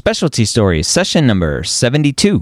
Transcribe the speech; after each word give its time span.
Specialty 0.00 0.46
Stories, 0.46 0.88
session 0.88 1.26
number 1.26 1.62
72. 1.62 2.38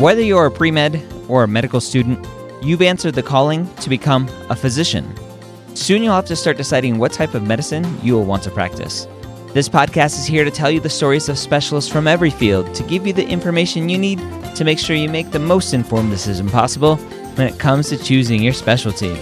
Whether 0.00 0.22
you're 0.22 0.46
a 0.46 0.50
pre 0.50 0.70
med 0.70 1.04
or 1.28 1.44
a 1.44 1.46
medical 1.46 1.82
student, 1.82 2.26
you've 2.62 2.80
answered 2.80 3.12
the 3.12 3.22
calling 3.22 3.68
to 3.74 3.90
become 3.90 4.26
a 4.48 4.56
physician. 4.56 5.14
Soon 5.74 6.02
you'll 6.02 6.14
have 6.14 6.24
to 6.24 6.34
start 6.34 6.56
deciding 6.56 6.96
what 6.96 7.12
type 7.12 7.34
of 7.34 7.42
medicine 7.42 7.84
you 8.02 8.14
will 8.14 8.24
want 8.24 8.42
to 8.44 8.50
practice. 8.50 9.06
This 9.52 9.68
podcast 9.68 10.18
is 10.18 10.24
here 10.24 10.44
to 10.44 10.50
tell 10.50 10.70
you 10.70 10.80
the 10.80 10.88
stories 10.88 11.28
of 11.28 11.38
specialists 11.38 11.92
from 11.92 12.06
every 12.06 12.30
field 12.30 12.74
to 12.74 12.82
give 12.84 13.06
you 13.06 13.12
the 13.12 13.28
information 13.28 13.90
you 13.90 13.98
need 13.98 14.18
to 14.54 14.64
make 14.64 14.78
sure 14.78 14.96
you 14.96 15.10
make 15.10 15.30
the 15.30 15.38
most 15.38 15.74
informed 15.74 16.10
decision 16.10 16.48
possible 16.48 16.98
when 17.38 17.46
it 17.46 17.58
comes 17.60 17.88
to 17.88 17.96
choosing 17.96 18.42
your 18.42 18.52
specialty. 18.52 19.14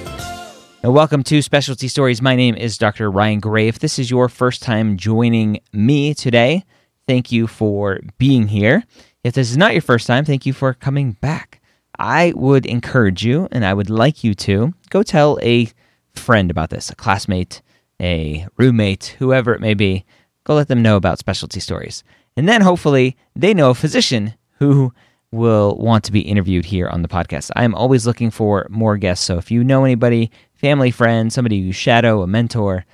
Now, 0.83 0.91
welcome 0.91 1.23
to 1.25 1.43
Specialty 1.43 1.87
Stories. 1.87 2.23
My 2.23 2.35
name 2.35 2.55
is 2.55 2.79
Dr. 2.79 3.11
Ryan 3.11 3.41
Gray. 3.41 3.69
If 3.69 3.81
this 3.81 3.99
is 3.99 4.11
your 4.11 4.31
first 4.31 4.63
time 4.63 4.97
joining 4.97 5.61
me 5.75 6.15
today, 6.15 6.65
thank 7.07 7.31
you 7.31 7.47
for 7.47 8.01
being 8.17 8.49
here. 8.49 8.85
If 9.23 9.35
this 9.35 9.51
is 9.51 9.59
not 9.59 9.75
your 9.75 9.83
first 9.83 10.07
time, 10.07 10.25
thank 10.25 10.47
you 10.47 10.55
for 10.55 10.73
coming 10.73 11.13
back. 11.21 11.61
I 11.99 12.33
would 12.35 12.65
encourage 12.65 13.23
you, 13.23 13.49
and 13.53 13.67
I 13.67 13.75
would 13.75 13.91
like 13.91 14.25
you 14.25 14.33
to 14.35 14.73
go 14.89 15.03
tell 15.03 15.39
a 15.43 15.69
friend 16.15 16.51
about 16.51 16.71
this, 16.71 16.89
a 16.89 16.95
classmate, 16.95 17.61
a 18.01 18.47
roommate, 18.57 19.17
whoever 19.19 19.53
it 19.53 19.61
may 19.61 19.75
be. 19.75 20.07
Go 20.45 20.55
let 20.55 20.69
them 20.69 20.81
know 20.81 20.97
about 20.97 21.19
specialty 21.19 21.61
stories. 21.61 22.03
And 22.35 22.49
then 22.49 22.63
hopefully 22.63 23.15
they 23.35 23.53
know 23.53 23.69
a 23.69 23.75
physician 23.75 24.33
who 24.59 24.95
will 25.37 25.77
want 25.77 26.05
to 26.05 26.13
be 26.13 26.21
interviewed 26.21 26.65
here 26.65 26.89
on 26.89 27.03
the 27.03 27.09
podcast. 27.09 27.51
I 27.55 27.65
am 27.65 27.75
always 27.75 28.07
looking 28.07 28.31
for 28.31 28.67
more 28.71 28.97
guests. 28.97 29.25
So 29.25 29.39
if 29.39 29.51
you 29.51 29.63
know 29.63 29.85
anybody, 29.85 30.31
family, 30.55 30.91
friend, 30.91 31.33
somebody 31.33 31.57
you 31.57 31.73
shadow, 31.73 32.23
a 32.23 32.27
mentor, 32.27 32.85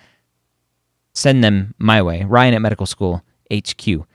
send 1.14 1.42
them 1.42 1.75
my 1.78 2.02
way. 2.02 2.25
Ryan 2.25 2.55
at 2.55 2.62
Medical 2.62 2.86
School 2.86 3.22
HQ 3.52 4.06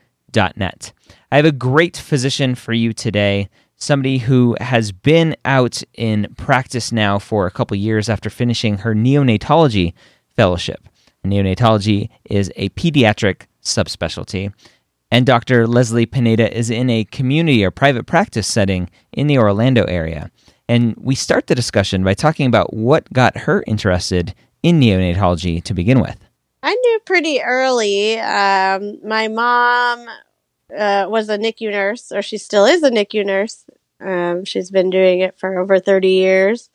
net. 0.56 0.92
I 1.32 1.36
have 1.36 1.44
a 1.44 1.52
great 1.52 1.96
physician 1.96 2.54
for 2.54 2.72
you 2.72 2.92
today, 2.92 3.48
somebody 3.76 4.18
who 4.18 4.56
has 4.60 4.92
been 4.92 5.36
out 5.44 5.82
in 5.94 6.34
practice 6.36 6.92
now 6.92 7.18
for 7.18 7.46
a 7.46 7.50
couple 7.50 7.76
years 7.76 8.08
after 8.08 8.30
finishing 8.30 8.78
her 8.78 8.94
neonatology 8.94 9.94
fellowship. 10.36 10.88
Neonatology 11.24 12.08
is 12.24 12.50
a 12.56 12.68
pediatric 12.70 13.42
subspecialty. 13.62 14.52
And 15.10 15.24
Dr. 15.24 15.66
Leslie 15.66 16.06
Pineda 16.06 16.54
is 16.56 16.70
in 16.70 16.90
a 16.90 17.04
community 17.04 17.64
or 17.64 17.70
private 17.70 18.06
practice 18.06 18.46
setting 18.46 18.90
in 19.12 19.26
the 19.26 19.38
Orlando 19.38 19.84
area. 19.84 20.30
And 20.68 20.94
we 20.98 21.14
start 21.14 21.46
the 21.46 21.54
discussion 21.54 22.04
by 22.04 22.12
talking 22.14 22.46
about 22.46 22.74
what 22.74 23.10
got 23.12 23.38
her 23.38 23.64
interested 23.66 24.34
in 24.62 24.80
neonatology 24.80 25.62
to 25.64 25.72
begin 25.72 26.00
with. 26.00 26.18
I 26.62 26.74
knew 26.74 27.00
pretty 27.06 27.40
early. 27.40 28.18
Um, 28.18 28.98
my 29.02 29.28
mom 29.28 30.06
uh, 30.76 31.06
was 31.08 31.30
a 31.30 31.38
NICU 31.38 31.70
nurse, 31.70 32.12
or 32.12 32.20
she 32.20 32.36
still 32.36 32.66
is 32.66 32.82
a 32.82 32.90
NICU 32.90 33.24
nurse. 33.24 33.64
Um, 34.00 34.44
she's 34.44 34.70
been 34.70 34.90
doing 34.90 35.20
it 35.20 35.38
for 35.38 35.58
over 35.58 35.78
30 35.78 36.08
years. 36.08 36.68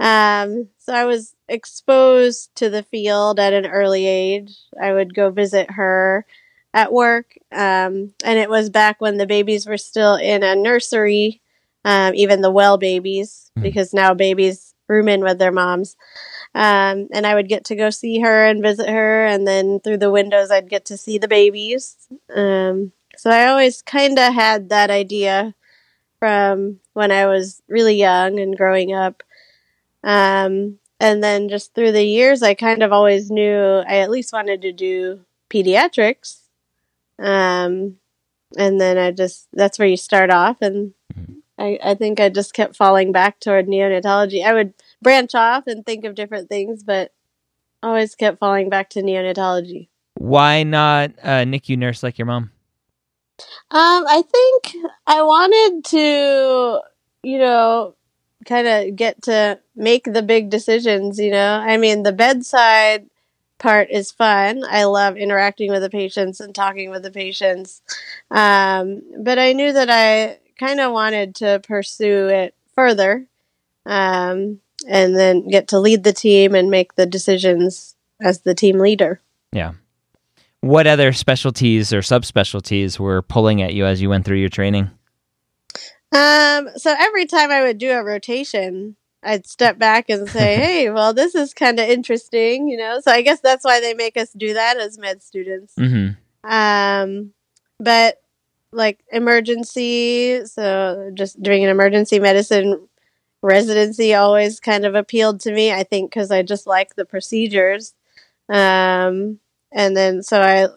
Um, 0.00 0.68
so 0.78 0.94
I 0.94 1.04
was 1.04 1.34
exposed 1.48 2.54
to 2.56 2.70
the 2.70 2.84
field 2.84 3.38
at 3.38 3.52
an 3.52 3.66
early 3.66 4.06
age. 4.06 4.56
I 4.80 4.92
would 4.92 5.14
go 5.14 5.30
visit 5.30 5.72
her 5.72 6.24
at 6.78 6.92
work. 6.92 7.36
Um, 7.50 8.14
and 8.24 8.38
it 8.38 8.48
was 8.48 8.70
back 8.70 9.00
when 9.00 9.16
the 9.16 9.26
babies 9.26 9.66
were 9.66 9.78
still 9.78 10.14
in 10.14 10.44
a 10.44 10.54
nursery, 10.54 11.42
um, 11.84 12.14
even 12.14 12.40
the 12.40 12.52
well 12.52 12.78
babies, 12.78 13.50
mm. 13.58 13.62
because 13.62 13.92
now 13.92 14.14
babies 14.14 14.74
room 14.88 15.08
in 15.08 15.22
with 15.22 15.38
their 15.38 15.52
moms. 15.52 15.96
Um, 16.54 17.08
and 17.12 17.26
I 17.26 17.34
would 17.34 17.48
get 17.48 17.64
to 17.66 17.76
go 17.76 17.90
see 17.90 18.20
her 18.20 18.46
and 18.46 18.62
visit 18.62 18.88
her, 18.88 19.26
and 19.26 19.46
then 19.46 19.80
through 19.80 19.98
the 19.98 20.10
windows, 20.10 20.50
I'd 20.50 20.70
get 20.70 20.84
to 20.86 20.96
see 20.96 21.18
the 21.18 21.28
babies. 21.28 21.96
Um, 22.34 22.92
so 23.16 23.30
I 23.30 23.46
always 23.48 23.82
kind 23.82 24.18
of 24.18 24.32
had 24.32 24.68
that 24.68 24.90
idea 24.90 25.54
from 26.20 26.78
when 26.94 27.10
I 27.10 27.26
was 27.26 27.60
really 27.68 27.96
young 27.96 28.38
and 28.38 28.56
growing 28.56 28.92
up. 28.92 29.22
Um, 30.04 30.78
and 31.00 31.22
then 31.22 31.48
just 31.48 31.74
through 31.74 31.92
the 31.92 32.04
years, 32.04 32.42
I 32.42 32.54
kind 32.54 32.82
of 32.82 32.92
always 32.92 33.30
knew 33.30 33.82
I 33.86 33.98
at 33.98 34.10
least 34.10 34.32
wanted 34.32 34.62
to 34.62 34.72
do 34.72 35.20
pediatrics. 35.50 36.47
Um, 37.18 37.96
and 38.56 38.80
then 38.80 38.98
I 38.98 39.10
just, 39.10 39.48
that's 39.52 39.78
where 39.78 39.88
you 39.88 39.96
start 39.96 40.30
off. 40.30 40.56
And 40.60 40.92
mm-hmm. 41.12 41.34
I, 41.58 41.78
I 41.82 41.94
think 41.94 42.20
I 42.20 42.28
just 42.28 42.54
kept 42.54 42.76
falling 42.76 43.12
back 43.12 43.40
toward 43.40 43.66
neonatology. 43.66 44.44
I 44.44 44.52
would 44.52 44.74
branch 45.02 45.34
off 45.34 45.66
and 45.66 45.84
think 45.84 46.04
of 46.04 46.14
different 46.14 46.48
things, 46.48 46.82
but 46.82 47.12
always 47.82 48.14
kept 48.14 48.38
falling 48.38 48.70
back 48.70 48.90
to 48.90 49.02
neonatology. 49.02 49.88
Why 50.14 50.62
not 50.62 51.12
a 51.22 51.44
NICU 51.44 51.78
nurse 51.78 52.02
like 52.02 52.18
your 52.18 52.26
mom? 52.26 52.50
Um, 53.70 54.04
I 54.08 54.22
think 54.22 54.84
I 55.06 55.22
wanted 55.22 55.84
to, 55.90 56.80
you 57.22 57.38
know, 57.38 57.94
kind 58.44 58.66
of 58.66 58.96
get 58.96 59.22
to 59.22 59.60
make 59.76 60.04
the 60.04 60.22
big 60.22 60.50
decisions, 60.50 61.18
you 61.18 61.30
know. 61.30 61.52
I 61.54 61.76
mean, 61.76 62.02
the 62.02 62.12
bedside 62.12 63.06
part 63.58 63.90
is 63.90 64.10
fun. 64.10 64.62
I 64.68 64.84
love 64.84 65.16
interacting 65.16 65.70
with 65.70 65.82
the 65.82 65.90
patients 65.90 66.40
and 66.40 66.54
talking 66.54 66.90
with 66.90 67.02
the 67.02 67.10
patients. 67.10 67.82
Um, 68.30 69.02
but 69.18 69.38
I 69.38 69.52
knew 69.52 69.72
that 69.72 69.90
I 69.90 70.38
kind 70.58 70.80
of 70.80 70.92
wanted 70.92 71.34
to 71.36 71.60
pursue 71.66 72.28
it 72.28 72.54
further. 72.74 73.26
Um, 73.86 74.60
and 74.86 75.16
then 75.16 75.48
get 75.48 75.68
to 75.68 75.80
lead 75.80 76.04
the 76.04 76.12
team 76.12 76.54
and 76.54 76.70
make 76.70 76.94
the 76.94 77.06
decisions 77.06 77.96
as 78.20 78.40
the 78.40 78.54
team 78.54 78.78
leader. 78.78 79.20
Yeah. 79.52 79.72
What 80.60 80.86
other 80.86 81.12
specialties 81.12 81.92
or 81.92 82.00
subspecialties 82.00 82.98
were 82.98 83.22
pulling 83.22 83.62
at 83.62 83.74
you 83.74 83.86
as 83.86 84.02
you 84.02 84.08
went 84.08 84.24
through 84.24 84.38
your 84.38 84.48
training? 84.48 84.90
Um, 86.12 86.68
so 86.76 86.94
every 86.98 87.26
time 87.26 87.50
I 87.50 87.62
would 87.62 87.78
do 87.78 87.92
a 87.92 88.02
rotation, 88.02 88.96
I'd 89.28 89.46
step 89.46 89.78
back 89.78 90.08
and 90.08 90.28
say, 90.28 90.56
"Hey, 90.64 90.90
well, 90.90 91.12
this 91.12 91.34
is 91.34 91.52
kind 91.52 91.78
of 91.78 91.88
interesting," 91.88 92.68
you 92.68 92.78
know. 92.78 93.00
So 93.00 93.12
I 93.12 93.22
guess 93.22 93.40
that's 93.40 93.64
why 93.64 93.80
they 93.80 93.94
make 93.94 94.16
us 94.16 94.32
do 94.32 94.54
that 94.54 94.78
as 94.78 94.98
med 94.98 95.22
students. 95.22 95.74
Mm-hmm. 95.78 96.50
Um, 96.50 97.32
but 97.78 98.16
like 98.72 99.00
emergency, 99.12 100.44
so 100.46 101.10
just 101.14 101.42
doing 101.42 101.62
an 101.64 101.70
emergency 101.70 102.18
medicine 102.18 102.88
residency 103.42 104.14
always 104.14 104.60
kind 104.60 104.84
of 104.84 104.94
appealed 104.94 105.40
to 105.42 105.52
me. 105.52 105.72
I 105.72 105.84
think 105.84 106.10
because 106.10 106.30
I 106.30 106.42
just 106.42 106.66
like 106.66 106.94
the 106.94 107.04
procedures. 107.04 107.94
Um, 108.48 109.40
and 109.70 109.94
then 109.94 110.22
so 110.22 110.40
I, 110.40 110.68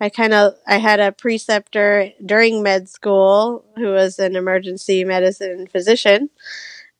I 0.00 0.08
kind 0.08 0.32
of 0.32 0.54
I 0.66 0.78
had 0.78 1.00
a 1.00 1.12
preceptor 1.12 2.10
during 2.24 2.62
med 2.62 2.88
school 2.88 3.64
who 3.76 3.88
was 3.92 4.18
an 4.18 4.36
emergency 4.36 5.04
medicine 5.04 5.66
physician, 5.66 6.30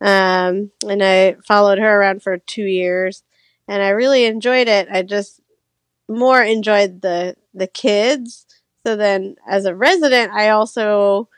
um, 0.00 0.70
and 0.88 1.02
I 1.02 1.36
followed 1.46 1.78
her 1.78 2.00
around 2.00 2.22
for 2.22 2.38
two 2.38 2.64
years, 2.64 3.22
and 3.68 3.82
I 3.82 3.90
really 3.90 4.24
enjoyed 4.24 4.68
it. 4.68 4.88
I 4.90 5.02
just 5.02 5.40
more 6.08 6.42
enjoyed 6.42 7.02
the 7.02 7.36
the 7.54 7.66
kids. 7.66 8.46
So 8.86 8.96
then, 8.96 9.36
as 9.48 9.64
a 9.66 9.74
resident, 9.74 10.32
I 10.32 10.50
also 10.50 11.28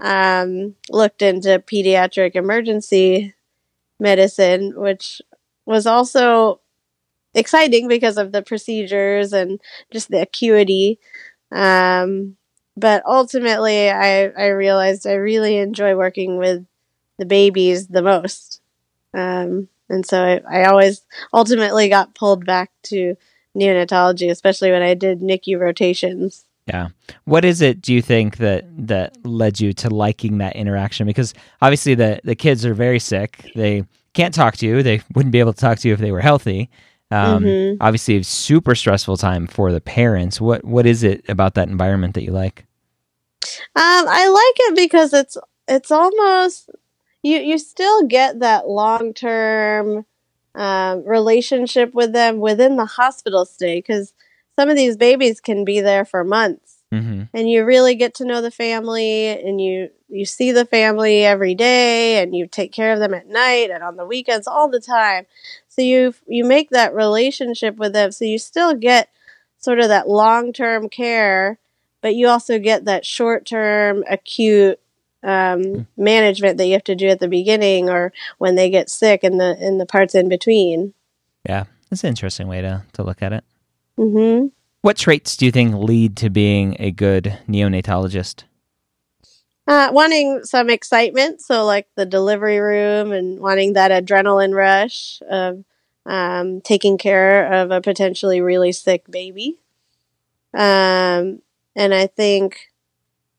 um, 0.00 0.76
looked 0.90 1.22
into 1.22 1.60
pediatric 1.60 2.36
emergency 2.36 3.34
medicine, 4.00 4.74
which 4.76 5.22
was 5.66 5.86
also 5.86 6.60
exciting 7.34 7.88
because 7.88 8.18
of 8.18 8.32
the 8.32 8.42
procedures 8.42 9.32
and 9.32 9.60
just 9.92 10.10
the 10.10 10.22
acuity. 10.22 10.98
Um, 11.50 12.36
but 12.76 13.02
ultimately, 13.06 13.90
I, 13.90 14.26
I 14.28 14.48
realized 14.48 15.06
I 15.06 15.14
really 15.14 15.58
enjoy 15.58 15.96
working 15.96 16.38
with 16.38 16.64
the 17.22 17.26
babies 17.26 17.86
the 17.86 18.02
most. 18.02 18.60
Um, 19.14 19.68
and 19.88 20.04
so 20.04 20.20
I, 20.20 20.62
I 20.62 20.64
always 20.64 21.02
ultimately 21.32 21.88
got 21.88 22.16
pulled 22.16 22.44
back 22.44 22.72
to 22.84 23.16
neonatology, 23.56 24.28
especially 24.28 24.72
when 24.72 24.82
I 24.82 24.94
did 24.94 25.20
NICU 25.20 25.60
rotations. 25.60 26.44
Yeah. 26.66 26.88
What 27.24 27.44
is 27.44 27.60
it 27.60 27.80
do 27.80 27.94
you 27.94 28.02
think 28.02 28.38
that 28.38 28.64
that 28.88 29.24
led 29.24 29.60
you 29.60 29.72
to 29.74 29.90
liking 29.90 30.38
that 30.38 30.56
interaction? 30.56 31.06
Because 31.06 31.32
obviously 31.60 31.94
the 31.94 32.20
the 32.24 32.34
kids 32.34 32.66
are 32.66 32.74
very 32.74 32.98
sick. 32.98 33.48
They 33.54 33.84
can't 34.14 34.34
talk 34.34 34.56
to 34.56 34.66
you. 34.66 34.82
They 34.82 35.00
wouldn't 35.14 35.32
be 35.32 35.40
able 35.40 35.52
to 35.52 35.60
talk 35.60 35.78
to 35.78 35.88
you 35.88 35.94
if 35.94 36.00
they 36.00 36.12
were 36.12 36.20
healthy. 36.20 36.70
Um, 37.12 37.44
mm-hmm. 37.44 37.76
Obviously, 37.80 38.16
a 38.16 38.24
super 38.24 38.74
stressful 38.74 39.16
time 39.16 39.46
for 39.46 39.70
the 39.70 39.80
parents. 39.80 40.40
What 40.40 40.64
what 40.64 40.86
is 40.86 41.04
it 41.04 41.24
about 41.28 41.54
that 41.54 41.68
environment 41.68 42.14
that 42.14 42.24
you 42.24 42.32
like? 42.32 42.64
Um, 43.76 44.06
I 44.08 44.28
like 44.28 44.70
it 44.70 44.76
because 44.76 45.12
it's 45.12 45.36
it's 45.68 45.90
almost 45.90 46.70
you 47.22 47.38
you 47.38 47.58
still 47.58 48.06
get 48.06 48.40
that 48.40 48.68
long 48.68 49.14
term 49.14 50.04
um, 50.54 51.04
relationship 51.06 51.94
with 51.94 52.12
them 52.12 52.38
within 52.38 52.76
the 52.76 52.84
hospital 52.84 53.44
stay 53.44 53.78
because 53.78 54.12
some 54.56 54.68
of 54.68 54.76
these 54.76 54.96
babies 54.96 55.40
can 55.40 55.64
be 55.64 55.80
there 55.80 56.04
for 56.04 56.24
months. 56.24 56.78
Mm-hmm. 56.92 57.22
And 57.32 57.50
you 57.50 57.64
really 57.64 57.94
get 57.94 58.14
to 58.16 58.26
know 58.26 58.42
the 58.42 58.50
family 58.50 59.28
and 59.28 59.60
you 59.60 59.90
you 60.10 60.26
see 60.26 60.52
the 60.52 60.66
family 60.66 61.24
every 61.24 61.54
day 61.54 62.22
and 62.22 62.36
you 62.36 62.46
take 62.46 62.70
care 62.70 62.92
of 62.92 62.98
them 62.98 63.14
at 63.14 63.28
night 63.28 63.70
and 63.70 63.82
on 63.82 63.96
the 63.96 64.04
weekends 64.04 64.46
all 64.46 64.68
the 64.68 64.80
time. 64.80 65.24
So 65.68 65.80
you 65.80 66.14
you 66.26 66.44
make 66.44 66.68
that 66.70 66.94
relationship 66.94 67.76
with 67.76 67.94
them 67.94 68.12
so 68.12 68.26
you 68.26 68.38
still 68.38 68.74
get 68.74 69.08
sort 69.56 69.78
of 69.78 69.88
that 69.88 70.08
long-term 70.08 70.90
care, 70.90 71.58
but 72.02 72.14
you 72.14 72.28
also 72.28 72.58
get 72.58 72.84
that 72.84 73.06
short-term 73.06 74.04
acute 74.10 74.80
um, 75.22 75.62
hmm. 75.62 75.82
management 75.96 76.58
that 76.58 76.66
you 76.66 76.72
have 76.72 76.84
to 76.84 76.94
do 76.94 77.08
at 77.08 77.20
the 77.20 77.28
beginning 77.28 77.88
or 77.88 78.12
when 78.38 78.54
they 78.54 78.70
get 78.70 78.90
sick 78.90 79.22
and 79.22 79.40
the 79.40 79.56
in 79.64 79.78
the 79.78 79.86
parts 79.86 80.14
in 80.14 80.28
between. 80.28 80.94
Yeah, 81.48 81.64
that's 81.90 82.04
an 82.04 82.08
interesting 82.08 82.48
way 82.48 82.60
to 82.60 82.84
to 82.94 83.02
look 83.02 83.22
at 83.22 83.32
it. 83.32 83.44
Mm-hmm. 83.98 84.48
What 84.82 84.96
traits 84.96 85.36
do 85.36 85.46
you 85.46 85.52
think 85.52 85.74
lead 85.76 86.16
to 86.18 86.30
being 86.30 86.76
a 86.80 86.90
good 86.90 87.38
neonatologist? 87.48 88.44
Uh, 89.68 89.90
wanting 89.92 90.42
some 90.42 90.68
excitement, 90.68 91.40
so 91.40 91.64
like 91.64 91.86
the 91.94 92.04
delivery 92.04 92.58
room 92.58 93.12
and 93.12 93.38
wanting 93.38 93.74
that 93.74 93.92
adrenaline 93.92 94.54
rush 94.54 95.22
of 95.30 95.64
um, 96.04 96.60
taking 96.62 96.98
care 96.98 97.52
of 97.52 97.70
a 97.70 97.80
potentially 97.80 98.40
really 98.40 98.72
sick 98.72 99.08
baby. 99.08 99.60
Um, 100.52 101.42
and 101.76 101.94
I 101.94 102.08
think 102.08 102.71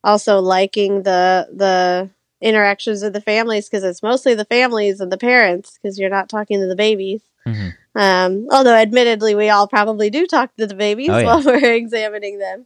also 0.04 0.40
liking 0.40 1.04
the 1.04 1.48
the 1.52 2.10
interactions 2.42 3.02
with 3.02 3.14
the 3.14 3.22
families 3.22 3.70
because 3.70 3.84
it's 3.84 4.04
mostly 4.04 4.36
the 4.36 4.46
families 4.46 5.00
and 5.00 5.12
the 5.12 5.18
parents 5.18 5.80
because 5.82 5.98
you're 5.98 6.10
not 6.10 6.30
talking 6.30 6.60
to 6.60 6.68
the 6.68 6.76
babies. 6.76 7.22
Mm-hmm. 7.48 7.70
Um, 7.96 8.48
although, 8.52 8.76
admittedly, 8.76 9.36
we 9.36 9.50
all 9.50 9.68
probably 9.68 10.10
do 10.10 10.28
talk 10.28 10.56
to 10.58 10.68
the 10.68 10.76
babies 10.76 11.10
oh, 11.10 11.18
yeah. 11.18 11.26
while 11.26 11.44
we're 11.46 11.74
examining 11.74 12.40
them. 12.40 12.66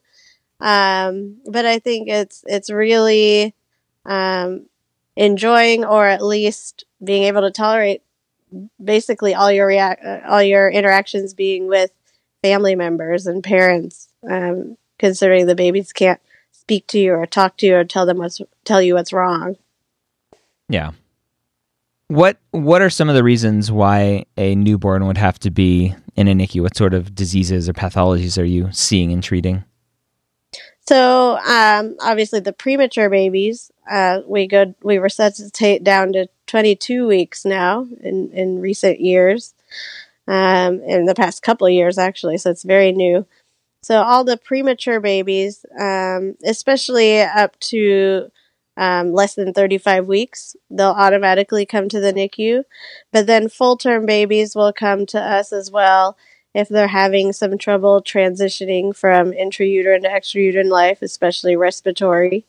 Um, 0.60 1.38
but 1.46 1.66
I 1.66 1.80
think 1.80 2.10
it's 2.10 2.44
it's 2.48 2.72
really 2.72 3.54
um, 4.06 4.66
enjoying 5.16 5.86
or 5.86 6.08
at 6.08 6.24
least 6.24 6.86
being 7.04 7.24
able 7.24 7.42
to 7.42 7.52
tolerate 7.52 8.02
basically 8.84 9.36
all 9.36 9.52
your 9.52 9.68
react 9.68 10.04
uh, 10.04 10.22
all 10.28 10.42
your 10.42 10.70
interactions 10.70 11.34
being 11.34 11.68
with 11.68 11.92
family 12.42 12.76
members 12.76 13.28
and 13.28 13.44
parents, 13.44 14.08
um, 14.28 14.78
considering 14.98 15.46
the 15.46 15.56
babies 15.56 15.92
can't 15.92 16.22
speak 16.68 16.86
to 16.86 17.00
you 17.00 17.14
or 17.14 17.26
talk 17.26 17.56
to 17.56 17.66
you 17.66 17.78
or 17.78 17.86
tell 17.86 18.06
them 18.06 18.18
what's 18.18 18.42
tell 18.66 18.82
you 18.82 18.96
what's 18.96 19.14
wrong. 19.14 19.56
Yeah. 20.68 20.92
What 22.10 22.38
What 22.52 22.82
are 22.82 22.90
some 22.90 23.08
of 23.08 23.16
the 23.16 23.24
reasons 23.24 23.72
why 23.72 24.26
a 24.36 24.54
newborn 24.54 25.08
would 25.08 25.18
have 25.18 25.40
to 25.40 25.50
be 25.50 25.96
in 26.18 26.28
a 26.28 26.34
NICU? 26.34 26.62
What 26.62 26.76
sort 26.76 26.94
of 26.94 27.16
diseases 27.16 27.70
or 27.70 27.74
pathologies 27.74 28.38
are 28.38 28.46
you 28.46 28.68
seeing 28.74 29.14
and 29.14 29.24
treating? 29.24 29.64
So, 30.86 31.38
um, 31.38 31.96
obviously, 32.02 32.42
the 32.42 32.54
premature 32.54 33.10
babies, 33.10 33.72
uh, 33.90 34.20
we 34.26 34.46
go 34.48 34.76
we 34.84 34.98
resuscitate 34.98 35.86
down 35.86 36.12
to 36.14 36.28
22 36.48 37.08
weeks 37.08 37.46
now 37.46 37.88
in 38.02 38.30
in 38.34 38.60
recent 38.60 39.00
years, 39.00 39.54
um, 40.28 40.82
in 40.82 41.06
the 41.06 41.16
past 41.16 41.44
couple 41.44 41.66
of 41.66 41.72
years 41.72 41.98
actually. 41.98 42.38
So 42.38 42.50
it's 42.52 42.64
very 42.64 42.92
new. 42.92 43.26
So 43.88 44.02
all 44.04 44.26
the 44.26 44.36
premature 44.36 45.00
babies, 45.00 45.66
um, 45.80 46.36
especially 46.44 47.22
up 47.22 47.58
to 47.72 48.30
um, 48.76 49.14
less 49.14 49.36
than 49.36 49.54
35 49.54 50.08
weeks, 50.08 50.58
they'll 50.70 50.90
automatically 50.90 51.66
come 51.66 51.88
to 51.88 52.02
the 52.02 52.12
NICU. 52.12 52.66
But 53.14 53.28
then 53.28 53.48
full 53.48 53.78
term 53.78 54.06
babies 54.06 54.58
will 54.58 54.74
come 54.74 55.06
to 55.06 55.22
us 55.22 55.54
as 55.54 55.72
well 55.72 56.18
if 56.54 56.68
they're 56.68 56.90
having 56.90 57.32
some 57.32 57.58
trouble 57.58 58.04
transitioning 58.04 58.94
from 58.94 59.32
intrauterine 59.32 60.02
to 60.02 60.10
extrauterine 60.10 60.70
life, 60.70 61.02
especially 61.02 61.56
respiratory. 61.56 62.44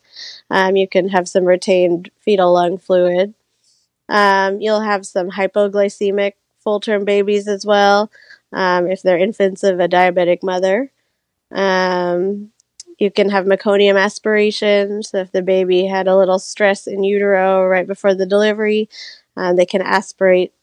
Um, 0.49 0.75
you 0.75 0.89
can 0.89 1.07
have 1.07 1.29
some 1.29 1.45
retained 1.45 2.11
fetal 2.19 2.51
lung 2.51 2.77
fluid. 2.77 3.33
Um, 4.09 4.59
you'll 4.59 4.81
have 4.81 5.05
some 5.05 5.31
hypoglycemic 5.31 6.33
full 6.59 6.81
term 6.81 7.05
babies 7.05 7.47
as 7.47 7.65
well 7.65 8.11
um, 8.51 8.87
if 8.87 9.01
they're 9.01 9.17
infants 9.17 9.63
of 9.63 9.79
a 9.79 9.87
diabetic 9.87 10.43
mother. 10.43 10.91
Um, 11.51 12.51
you 12.97 13.09
can 13.11 13.29
have 13.29 13.45
meconium 13.45 13.99
aspiration. 13.99 15.03
So 15.03 15.19
if 15.19 15.31
the 15.31 15.41
baby 15.41 15.85
had 15.85 16.07
a 16.07 16.17
little 16.17 16.39
stress 16.39 16.85
in 16.85 17.03
utero 17.03 17.65
right 17.65 17.87
before 17.87 18.13
the 18.13 18.25
delivery, 18.25 18.89
uh, 19.37 19.53
they 19.53 19.65
can 19.65 19.81
aspirate 19.81 20.53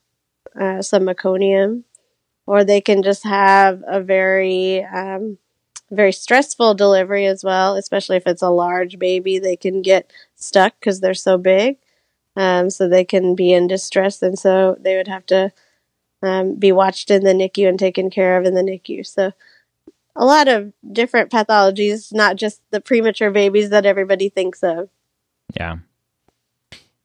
uh, 0.59 0.81
some 0.81 1.03
meconium, 1.03 1.83
or 2.45 2.63
they 2.63 2.81
can 2.81 3.03
just 3.03 3.23
have 3.23 3.83
a 3.87 4.01
very 4.01 4.83
um, 4.85 5.37
very 5.91 6.11
stressful 6.11 6.75
delivery 6.75 7.25
as 7.25 7.43
well, 7.43 7.75
especially 7.75 8.17
if 8.17 8.27
it's 8.27 8.41
a 8.41 8.49
large 8.49 8.99
baby. 8.99 9.39
They 9.39 9.55
can 9.55 9.81
get 9.81 10.11
stuck 10.35 10.75
because 10.79 10.99
they're 10.99 11.13
so 11.13 11.37
big, 11.37 11.77
um, 12.35 12.69
so 12.69 12.87
they 12.87 13.05
can 13.05 13.35
be 13.35 13.53
in 13.53 13.67
distress, 13.67 14.21
and 14.21 14.37
so 14.37 14.77
they 14.79 14.95
would 14.95 15.07
have 15.07 15.25
to 15.27 15.51
um, 16.21 16.55
be 16.55 16.71
watched 16.71 17.11
in 17.11 17.23
the 17.23 17.33
NICU 17.33 17.67
and 17.67 17.79
taken 17.79 18.09
care 18.09 18.37
of 18.37 18.45
in 18.45 18.53
the 18.55 18.61
NICU. 18.61 19.05
So 19.05 19.31
a 20.17 20.25
lot 20.25 20.47
of 20.47 20.73
different 20.91 21.31
pathologies, 21.31 22.13
not 22.13 22.35
just 22.35 22.61
the 22.71 22.81
premature 22.81 23.31
babies 23.31 23.69
that 23.69 23.85
everybody 23.85 24.29
thinks 24.29 24.63
of. 24.63 24.89
Yeah. 25.55 25.77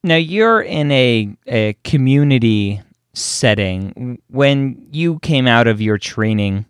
Now 0.03 0.15
you're 0.15 0.61
in 0.61 0.91
a, 0.91 1.35
a 1.47 1.73
community 1.83 2.81
setting. 3.13 4.19
When 4.27 4.87
you 4.91 5.19
came 5.19 5.47
out 5.47 5.67
of 5.67 5.79
your 5.79 5.97
training, 5.97 6.65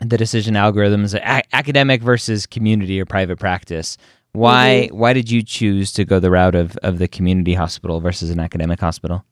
the 0.00 0.16
decision 0.16 0.54
algorithms, 0.54 1.14
a- 1.14 1.54
academic 1.54 2.02
versus 2.02 2.46
community 2.46 3.00
or 3.00 3.04
private 3.04 3.38
practice. 3.38 3.98
Why 4.32 4.88
mm-hmm. 4.88 4.96
why 4.96 5.12
did 5.12 5.30
you 5.30 5.42
choose 5.42 5.92
to 5.92 6.04
go 6.04 6.20
the 6.20 6.30
route 6.30 6.54
of, 6.54 6.76
of 6.78 6.98
the 6.98 7.08
community 7.08 7.54
hospital 7.54 8.00
versus 8.00 8.30
an 8.30 8.40
academic 8.40 8.80
hospital? 8.80 9.24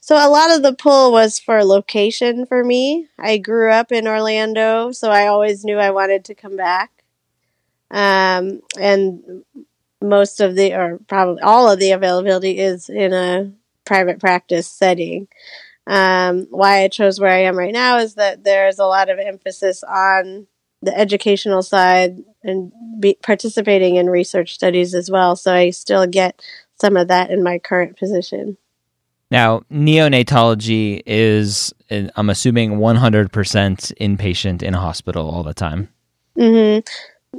So 0.00 0.16
a 0.16 0.30
lot 0.30 0.50
of 0.50 0.62
the 0.62 0.74
pull 0.74 1.12
was 1.12 1.38
for 1.38 1.62
location 1.62 2.46
for 2.46 2.64
me. 2.64 3.08
I 3.18 3.38
grew 3.38 3.70
up 3.70 3.92
in 3.92 4.08
Orlando, 4.08 4.92
so 4.92 5.10
I 5.10 5.26
always 5.26 5.64
knew 5.64 5.76
I 5.76 5.90
wanted 5.90 6.24
to 6.26 6.34
come 6.34 6.56
back. 6.56 6.90
Um, 7.90 8.60
and 8.78 9.44
most 10.02 10.40
of 10.40 10.56
the, 10.56 10.74
or 10.74 10.98
probably 11.06 11.42
all 11.42 11.70
of 11.70 11.78
the 11.78 11.92
availability 11.92 12.58
is 12.58 12.88
in 12.88 13.12
a 13.12 13.52
private 13.84 14.18
practice 14.18 14.66
setting. 14.66 15.28
Um, 15.86 16.46
why 16.50 16.82
I 16.82 16.88
chose 16.88 17.20
where 17.20 17.32
I 17.32 17.42
am 17.42 17.58
right 17.58 17.72
now 17.72 17.98
is 17.98 18.14
that 18.14 18.44
there's 18.44 18.78
a 18.78 18.86
lot 18.86 19.10
of 19.10 19.18
emphasis 19.18 19.82
on 19.82 20.46
the 20.82 20.96
educational 20.96 21.62
side 21.62 22.22
and 22.42 22.72
be 22.98 23.18
participating 23.22 23.96
in 23.96 24.08
research 24.08 24.54
studies 24.54 24.94
as 24.94 25.10
well. 25.10 25.36
So 25.36 25.52
I 25.52 25.70
still 25.70 26.06
get 26.06 26.42
some 26.80 26.96
of 26.96 27.08
that 27.08 27.30
in 27.30 27.42
my 27.42 27.58
current 27.58 27.98
position. 27.98 28.56
Now, 29.30 29.60
neonatology 29.70 31.02
is, 31.06 31.72
I'm 31.90 32.30
assuming, 32.30 32.72
100% 32.72 33.30
inpatient 33.30 34.62
in 34.62 34.74
a 34.74 34.80
hospital 34.80 35.30
all 35.30 35.44
the 35.44 35.54
time. 35.54 35.88
Mm-hmm. 36.36 36.80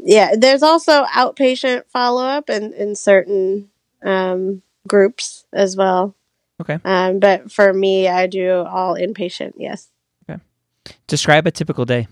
Yeah, 0.04 0.36
there's 0.38 0.64
also 0.64 1.04
outpatient 1.06 1.84
follow 1.92 2.24
up 2.24 2.50
in, 2.50 2.74
in 2.74 2.96
certain 2.96 3.70
um, 4.04 4.62
groups 4.88 5.46
as 5.52 5.76
well. 5.76 6.16
Okay. 6.62 6.80
Um, 6.86 7.20
but 7.20 7.52
for 7.52 7.74
me, 7.74 8.08
I 8.08 8.28
do 8.28 8.52
all 8.52 8.96
inpatient, 8.96 9.54
yes. 9.58 9.90
Okay. 10.30 10.42
Describe 11.08 11.46
a 11.46 11.52
typical 11.52 11.86
day. 11.86 12.08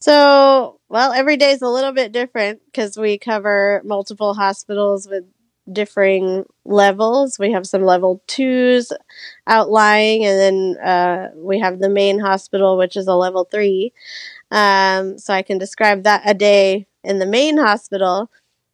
So, 0.00 0.80
well, 0.88 1.12
every 1.12 1.36
day 1.36 1.52
is 1.52 1.62
a 1.62 1.68
little 1.68 1.92
bit 1.92 2.12
different 2.12 2.60
because 2.66 2.96
we 2.96 3.18
cover 3.18 3.82
multiple 3.84 4.34
hospitals 4.34 5.08
with 5.08 5.24
differing 5.72 6.44
levels. 6.64 7.38
We 7.38 7.52
have 7.52 7.66
some 7.66 7.82
level 7.82 8.22
twos 8.26 8.92
outlying, 9.46 10.24
and 10.24 10.38
then 10.38 10.84
uh, 10.84 11.28
we 11.36 11.58
have 11.58 11.78
the 11.78 11.88
main 11.88 12.18
hospital, 12.18 12.76
which 12.76 12.96
is 12.96 13.06
a 13.06 13.14
level 13.14 13.44
three. 13.44 13.92
Um, 14.50 15.18
so 15.18 15.34
I 15.34 15.42
can 15.42 15.58
describe 15.58 16.04
that 16.04 16.22
a 16.24 16.34
day 16.34 16.86
in 17.04 17.18
the 17.18 17.26
main 17.26 17.58
hospital, 17.58 18.30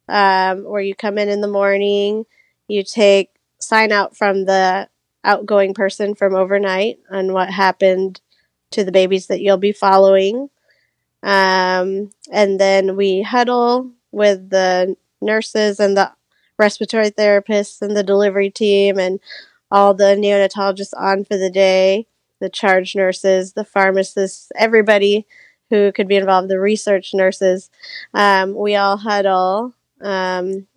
um, 0.07 0.63
where 0.63 0.81
you 0.81 0.95
come 0.95 1.17
in 1.17 1.29
in 1.29 1.41
the 1.41 1.47
morning, 1.47 2.25
you 2.67 2.83
take 2.83 3.31
sign 3.59 3.91
out 3.91 4.15
from 4.15 4.45
the 4.45 4.87
outgoing 5.23 5.73
person 5.73 6.15
from 6.15 6.35
overnight 6.35 6.99
on 7.09 7.33
what 7.33 7.49
happened 7.49 8.21
to 8.71 8.83
the 8.83 8.91
babies 8.91 9.27
that 9.27 9.41
you'll 9.41 9.57
be 9.57 9.71
following. 9.71 10.49
Um, 11.23 12.11
and 12.31 12.59
then 12.59 12.95
we 12.95 13.23
huddle 13.23 13.91
with 14.11 14.49
the 14.49 14.95
nurses 15.21 15.79
and 15.79 15.97
the 15.97 16.11
respiratory 16.57 17.11
therapists 17.11 17.81
and 17.81 17.95
the 17.95 18.03
delivery 18.03 18.49
team 18.49 18.97
and 18.99 19.19
all 19.71 19.93
the 19.93 20.15
neonatologists 20.15 20.93
on 20.97 21.25
for 21.25 21.37
the 21.37 21.49
day, 21.49 22.07
the 22.39 22.49
charge 22.49 22.95
nurses, 22.95 23.53
the 23.53 23.65
pharmacists, 23.65 24.51
everybody 24.55 25.25
who 25.69 25.91
could 25.91 26.07
be 26.07 26.15
involved, 26.15 26.49
the 26.49 26.59
research 26.59 27.13
nurses. 27.13 27.69
Um, 28.13 28.53
we 28.55 28.75
all 28.75 28.97
huddle 28.97 29.73
um, 30.01 30.67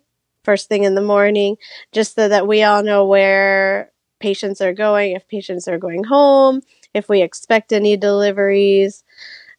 first 0.43 0.67
thing 0.67 0.83
in 0.83 0.95
the 0.95 1.01
morning 1.01 1.57
just 1.91 2.15
so 2.15 2.27
that 2.27 2.47
we 2.47 2.63
all 2.63 2.83
know 2.83 3.05
where 3.05 3.91
patients 4.19 4.61
are 4.61 4.73
going, 4.73 5.13
if 5.13 5.27
patients 5.27 5.67
are 5.67 5.77
going 5.77 6.03
home, 6.05 6.61
if 6.93 7.07
we 7.07 7.21
expect 7.21 7.71
any 7.71 7.95
deliveries, 7.95 9.03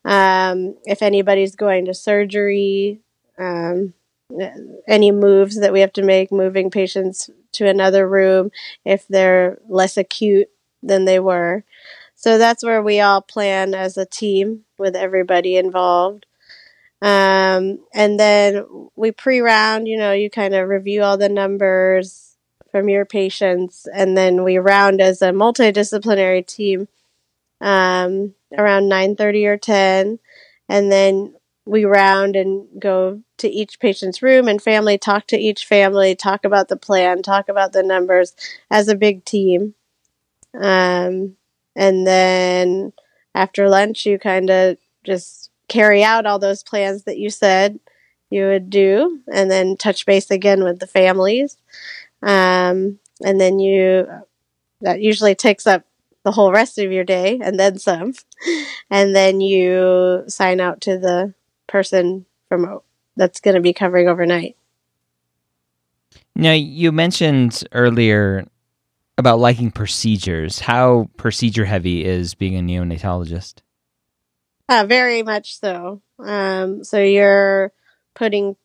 um, 0.05 0.75
if 0.85 1.03
anybody's 1.03 1.57
going 1.57 1.87
to 1.87 1.95
surgery. 1.95 3.01
Um, 3.39 3.95
any 4.87 5.11
moves 5.11 5.61
that 5.61 5.73
we 5.73 5.81
have 5.81 5.93
to 5.95 6.03
make, 6.03 6.33
moving 6.33 6.71
patients 6.71 7.31
to 7.53 7.67
another 7.67 8.09
room 8.09 8.51
if 8.85 9.07
they're 9.09 9.59
less 9.69 9.97
acute 9.97 10.49
than 10.83 11.05
they 11.05 11.19
were. 11.19 11.65
So 12.15 12.39
that's 12.39 12.65
where 12.65 12.83
we 12.83 13.01
all 13.01 13.23
plan 13.23 13.75
as 13.75 13.97
a 13.97 14.07
team 14.07 14.65
with 14.79 14.95
everybody 14.95 15.57
involved. 15.57 16.27
Um, 17.03 17.81
and 17.95 18.21
then 18.21 18.67
we 18.95 19.11
pre 19.11 19.41
round, 19.41 19.89
you 19.89 19.97
know, 19.97 20.13
you 20.13 20.29
kind 20.29 20.55
of 20.55 20.69
review 20.69 21.03
all 21.03 21.17
the 21.17 21.31
numbers 21.31 22.37
from 22.71 22.89
your 22.89 23.05
patients, 23.05 23.89
and 23.93 24.17
then 24.17 24.45
we 24.45 24.59
round 24.59 25.01
as 25.01 25.23
a 25.23 25.31
multidisciplinary 25.31 26.47
team 26.47 26.89
um, 27.61 28.35
around 28.57 28.85
9.30 28.91 29.47
or 29.47 29.57
10 29.57 30.19
and 30.69 30.91
then 30.91 31.35
we 31.67 31.85
round 31.85 32.37
and 32.37 32.67
go 32.81 33.21
to 33.39 33.49
each 33.49 33.79
patient's 33.79 34.23
room 34.23 34.49
and 34.49 34.63
family 34.63 34.99
talk 34.99 35.27
to 35.27 35.39
each 35.39 35.65
family 35.65 36.15
talk 36.15 36.45
about 36.45 36.69
the 36.69 36.77
plan 36.77 37.23
talk 37.23 37.49
about 37.49 37.73
the 37.73 37.83
numbers 37.83 38.35
as 38.71 38.89
a 38.89 38.95
big 38.95 39.25
team 39.25 39.75
um, 40.55 41.37
and 41.77 42.07
then 42.07 42.93
after 43.35 43.69
lunch 43.69 44.07
you 44.07 44.19
kind 44.19 44.51
of 44.51 44.77
just 45.05 45.51
carry 45.69 46.03
out 46.03 46.27
all 46.27 46.39
those 46.39 46.63
plans 46.63 47.05
that 47.05 47.19
you 47.19 47.31
said 47.31 47.79
you 48.31 48.47
would 48.47 48.71
do 48.71 49.21
and 49.33 49.51
then 49.51 49.77
touch 49.77 50.07
base 50.07 50.31
again 50.31 50.65
with 50.65 50.79
the 50.81 50.87
families 50.87 51.57
um, 52.23 52.99
and 53.25 53.41
then 53.41 53.59
you 53.59 54.07
that 54.81 55.01
usually 55.01 55.35
takes 55.35 55.67
up 55.67 55.85
the 56.25 56.33
whole 56.33 56.53
rest 56.53 56.79
of 56.79 56.93
your 56.93 57.05
day 57.05 57.39
and 57.43 57.59
then 57.59 57.79
some. 57.79 58.15
And 58.93 59.15
then 59.15 59.41
you 59.41 60.25
sign 60.27 60.59
out 60.61 60.81
to 60.81 60.99
the 60.99 61.33
person 61.71 62.27
from 62.49 62.81
that's 63.17 63.41
going 63.41 63.55
to 63.55 63.61
be 63.61 63.73
covering 63.73 64.09
overnight. 64.09 64.57
Now, 66.35 66.53
you 66.53 66.93
mentioned 66.93 67.65
earlier 67.73 68.47
about 69.17 69.39
liking 69.39 69.71
procedures. 69.71 70.59
How 70.59 71.09
procedure 71.17 71.65
heavy 71.65 72.05
is 72.05 72.35
being 72.35 72.57
a 72.57 72.61
neonatologist? 72.61 73.57
Uh, 74.69 74.85
very 74.87 75.23
much 75.23 75.59
so. 75.59 76.01
Um, 76.19 76.85
so 76.85 77.01
you're 77.01 77.73
putting 78.15 78.57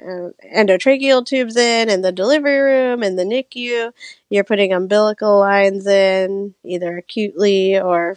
uh, 0.00 0.30
endotracheal 0.54 1.26
tubes 1.26 1.56
in 1.56 1.90
in 1.90 2.02
the 2.02 2.12
delivery 2.12 2.58
room 2.58 3.02
in 3.02 3.16
the 3.16 3.24
NICU. 3.24 3.92
You're 4.30 4.44
putting 4.44 4.72
umbilical 4.72 5.40
lines 5.40 5.86
in 5.86 6.54
either 6.64 6.98
acutely 6.98 7.80
or 7.80 8.16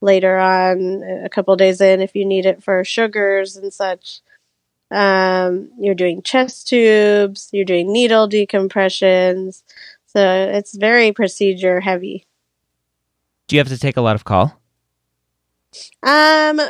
later 0.00 0.38
on, 0.38 1.02
a 1.24 1.28
couple 1.28 1.54
days 1.56 1.80
in, 1.80 2.00
if 2.00 2.14
you 2.14 2.24
need 2.24 2.46
it 2.46 2.62
for 2.62 2.84
sugars 2.84 3.56
and 3.56 3.72
such. 3.72 4.20
Um, 4.90 5.70
you're 5.78 5.94
doing 5.94 6.22
chest 6.22 6.68
tubes. 6.68 7.48
You're 7.52 7.64
doing 7.64 7.92
needle 7.92 8.28
decompressions. 8.28 9.62
So 10.06 10.20
it's 10.52 10.76
very 10.76 11.12
procedure 11.12 11.80
heavy. 11.80 12.26
Do 13.46 13.56
you 13.56 13.60
have 13.60 13.68
to 13.68 13.78
take 13.78 13.96
a 13.96 14.00
lot 14.00 14.16
of 14.16 14.24
call? 14.24 14.60
Um, 16.02 16.60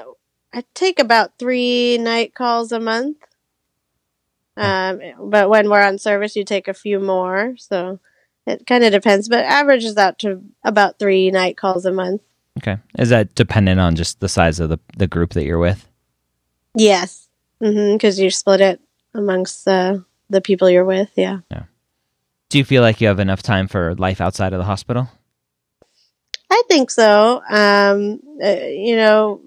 I 0.52 0.64
take 0.74 0.98
about 0.98 1.38
three 1.38 1.98
night 1.98 2.34
calls 2.34 2.72
a 2.72 2.80
month. 2.80 3.16
Um, 4.56 5.00
but 5.18 5.48
when 5.48 5.70
we're 5.70 5.82
on 5.82 5.96
service, 5.96 6.36
you 6.36 6.44
take 6.44 6.68
a 6.68 6.74
few 6.74 7.00
more. 7.00 7.54
So 7.56 7.98
it 8.46 8.66
kind 8.66 8.84
of 8.84 8.92
depends, 8.92 9.28
but 9.28 9.44
averages 9.44 9.96
out 9.96 10.18
to 10.20 10.42
about 10.62 10.98
three 10.98 11.30
night 11.30 11.56
calls 11.56 11.86
a 11.86 11.92
month. 11.92 12.20
Okay. 12.60 12.78
Is 12.98 13.08
that 13.08 13.34
dependent 13.34 13.80
on 13.80 13.96
just 13.96 14.20
the 14.20 14.28
size 14.28 14.60
of 14.60 14.68
the, 14.68 14.78
the 14.96 15.06
group 15.06 15.32
that 15.32 15.44
you're 15.44 15.58
with? 15.58 15.88
Yes. 16.74 17.28
Because 17.58 18.16
mm-hmm, 18.16 18.22
you 18.22 18.30
split 18.30 18.60
it 18.60 18.80
amongst 19.14 19.64
the, 19.64 20.04
the 20.28 20.40
people 20.40 20.68
you're 20.68 20.84
with. 20.84 21.10
Yeah. 21.16 21.40
Yeah. 21.50 21.64
Do 22.50 22.58
you 22.58 22.64
feel 22.64 22.82
like 22.82 23.00
you 23.00 23.08
have 23.08 23.20
enough 23.20 23.42
time 23.42 23.68
for 23.68 23.94
life 23.94 24.20
outside 24.20 24.52
of 24.52 24.58
the 24.58 24.64
hospital? 24.64 25.08
I 26.50 26.62
think 26.68 26.90
so. 26.90 27.42
Um, 27.48 28.20
uh, 28.42 28.48
you 28.48 28.96
know, 28.96 29.40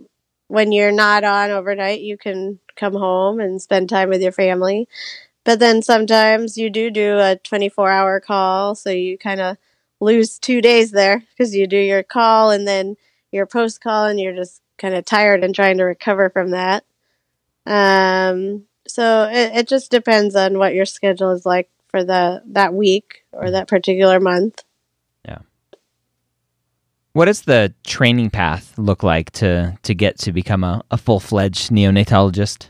when 0.48 0.72
you're 0.72 0.91
not 0.91 1.24
on 1.24 1.51
overnight, 1.51 2.01
you 2.01 2.17
can 2.17 2.60
come 2.75 2.93
home 2.93 3.39
and 3.39 3.62
spend 3.62 3.89
time 3.89 4.10
with 4.10 4.22
your 4.22 4.32
family. 4.32 4.88
But 5.43 5.60
then 5.60 5.82
sometimes 5.82 6.58
you 6.58 6.70
do 6.70 6.89
do 6.89 7.20
a 7.20 7.36
24 7.36 7.91
hour 7.91 8.20
call, 8.20 8.75
so 8.75 8.89
you 8.89 9.17
kind 9.17 9.41
of 9.41 9.58
lose 10.03 10.38
two 10.38 10.62
days 10.62 10.91
there 10.91 11.24
because 11.31 11.55
you 11.55 11.65
do 11.65 11.77
your 11.77 12.03
call 12.03 12.51
and 12.51 12.67
then 12.67 12.95
your 13.31 13.45
post 13.45 13.81
call, 13.81 14.05
and 14.05 14.19
you're 14.19 14.36
just 14.36 14.62
kind 14.77 14.93
of 14.93 15.05
tired 15.05 15.43
and 15.43 15.55
trying 15.55 15.77
to 15.77 15.83
recover 15.83 16.29
from 16.29 16.51
that. 16.51 16.83
Um, 17.65 18.65
so 18.88 19.29
it, 19.31 19.57
it 19.57 19.67
just 19.67 19.89
depends 19.89 20.36
on 20.36 20.57
what 20.57 20.75
your 20.75 20.86
schedule 20.86 21.31
is 21.31 21.45
like 21.45 21.69
for 21.88 22.03
the 22.03 22.43
that 22.48 22.74
week 22.74 23.24
or 23.31 23.51
that 23.51 23.67
particular 23.67 24.19
month. 24.19 24.63
Yeah. 25.25 25.39
What 27.13 27.25
does 27.25 27.43
the 27.43 27.74
training 27.86 28.29
path 28.29 28.77
look 28.77 29.03
like 29.03 29.31
to 29.31 29.77
to 29.83 29.95
get 29.95 30.19
to 30.19 30.31
become 30.31 30.63
a, 30.63 30.83
a 30.91 30.98
full 30.98 31.19
fledged 31.19 31.72
neonatologist? 31.72 32.67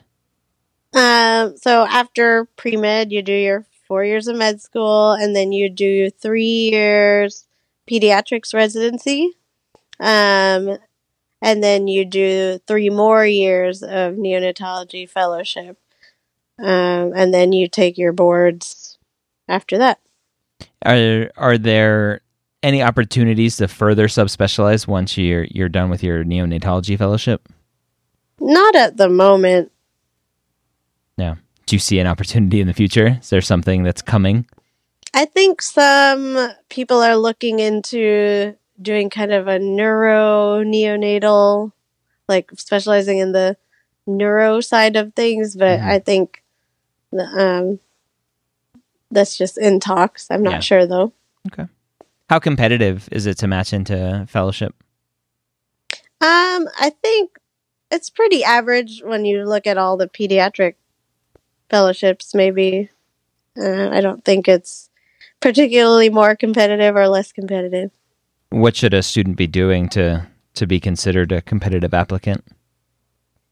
Um, 0.94 1.58
so 1.58 1.86
after 1.86 2.46
pre 2.56 2.78
med, 2.78 3.12
you 3.12 3.24
do 3.24 3.34
your 3.34 3.66
four 3.94 4.04
years 4.04 4.28
of 4.28 4.36
med 4.36 4.60
school, 4.60 5.12
and 5.12 5.36
then 5.36 5.52
you 5.52 5.70
do 5.70 6.10
three 6.10 6.72
years 6.72 7.46
pediatrics 7.88 8.52
residency. 8.52 9.38
Um, 10.00 10.80
and 11.44 11.64
then 11.64 11.88
you 11.88 12.04
do 12.04 12.60
three 12.66 12.90
more 12.90 13.24
years 13.24 13.84
of 13.84 14.16
neonatology 14.16 15.08
fellowship. 15.08 15.78
Um, 16.58 17.14
and 17.16 17.32
then 17.32 17.54
you 17.54 17.68
take 17.68 18.00
your 18.00 18.14
boards 18.14 18.98
after 19.48 19.78
that. 19.78 20.00
Are 20.84 21.30
are 21.38 21.60
there 21.60 22.22
any 22.64 22.82
opportunities 22.82 23.58
to 23.58 23.68
further 23.68 24.08
subspecialize 24.08 24.88
once 24.88 25.20
you're 25.20 25.46
you're 25.52 25.70
done 25.70 25.92
with 25.92 26.02
your 26.02 26.24
neonatology 26.24 26.98
fellowship? 26.98 27.48
Not 28.40 28.76
at 28.76 28.98
the 28.98 29.10
moment. 29.10 29.72
Yeah. 31.16 31.36
Do 31.74 31.78
you 31.78 31.80
see 31.80 31.98
an 31.98 32.06
opportunity 32.06 32.62
in 32.62 32.68
the 32.68 32.74
future? 32.76 33.18
Is 33.20 33.32
there 33.32 33.42
something 33.42 33.82
that's 33.82 34.04
coming? 34.04 34.46
I 35.12 35.26
think 35.26 35.60
some 35.60 36.52
people 36.70 37.02
are 37.02 37.18
looking 37.18 37.58
into 37.58 38.56
doing 38.80 39.10
kind 39.10 39.34
of 39.34 39.48
a 39.48 39.58
neuro 39.58 40.64
neonatal, 40.64 41.72
like 42.30 42.52
specializing 42.58 43.18
in 43.18 43.32
the 43.32 43.58
neuro 44.06 44.62
side 44.62 44.96
of 44.96 45.16
things, 45.16 45.56
but 45.56 45.80
mm-hmm. 45.80 45.90
I 45.90 45.98
think 45.98 46.44
um, 47.20 47.80
that's 49.10 49.36
just 49.36 49.58
in 49.58 49.80
talks. 49.80 50.28
I'm 50.30 50.44
not 50.44 50.52
yeah. 50.52 50.60
sure 50.60 50.86
though. 50.86 51.12
Okay. 51.48 51.68
How 52.30 52.38
competitive 52.38 53.10
is 53.12 53.26
it 53.26 53.40
to 53.40 53.48
match 53.48 53.74
into 53.74 54.28
fellowship? 54.30 54.76
Um, 56.22 56.70
I 56.80 56.92
think 57.02 57.32
it's 57.90 58.12
pretty 58.12 58.44
average 58.44 59.02
when 59.04 59.26
you 59.26 59.46
look 59.46 59.66
at 59.66 59.80
all 59.80 59.98
the 59.98 60.08
pediatric 60.08 60.76
fellowships, 61.70 62.34
maybe. 62.34 62.90
Uh, 63.58 63.90
I 63.90 64.02
don't 64.02 64.24
think 64.24 64.48
it's 64.48 64.90
particularly 65.40 66.10
more 66.10 66.36
competitive 66.36 66.96
or 66.96 67.08
less 67.08 67.32
competitive. 67.32 67.92
What 68.50 68.76
should 68.76 68.94
a 68.94 69.04
student 69.04 69.38
be 69.38 69.48
doing 69.48 69.90
to 69.90 70.28
to 70.56 70.68
be 70.68 70.80
considered 70.80 71.32
a 71.32 71.42
competitive 71.42 71.94
applicant? 71.94 72.46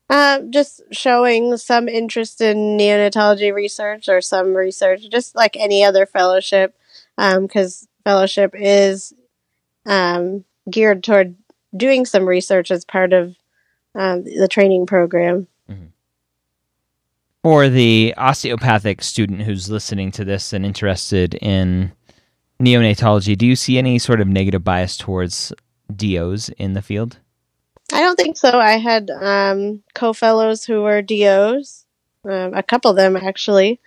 Uh, 0.09 0.41
just 0.49 0.81
showing 0.91 1.55
some 1.57 1.87
interest 1.87 2.41
in 2.41 2.77
neonatology 2.77 3.53
research 3.53 4.09
or 4.09 4.21
some 4.21 4.53
research, 4.53 5.09
just 5.09 5.35
like 5.35 5.55
any 5.55 5.83
other 5.83 6.05
fellowship, 6.05 6.75
because 7.15 7.83
um, 7.83 7.87
fellowship 8.03 8.53
is 8.53 9.13
um, 9.85 10.43
geared 10.69 11.03
toward 11.03 11.35
doing 11.75 12.05
some 12.05 12.27
research 12.27 12.71
as 12.71 12.83
part 12.83 13.13
of 13.13 13.35
um, 13.95 14.23
the 14.23 14.49
training 14.49 14.85
program. 14.85 15.47
For 17.43 17.69
the 17.69 18.13
osteopathic 18.17 19.01
student 19.01 19.41
who's 19.41 19.69
listening 19.69 20.11
to 20.11 20.25
this 20.25 20.53
and 20.53 20.63
interested 20.63 21.33
in 21.35 21.91
neonatology, 22.61 23.35
do 23.35 23.47
you 23.47 23.55
see 23.55 23.79
any 23.79 23.97
sort 23.97 24.21
of 24.21 24.27
negative 24.27 24.63
bias 24.63 24.95
towards 24.95 25.51
DOs 25.95 26.49
in 26.49 26.73
the 26.73 26.83
field? 26.83 27.17
I 27.91 28.01
don't 28.01 28.15
think 28.15 28.37
so. 28.37 28.59
I 28.59 28.73
had 28.73 29.09
um, 29.09 29.81
co 29.95 30.13
fellows 30.13 30.65
who 30.65 30.81
were 30.83 31.01
DOs, 31.01 31.85
um, 32.25 32.53
a 32.53 32.63
couple 32.63 32.91
of 32.91 32.97
them 32.97 33.15
actually. 33.15 33.79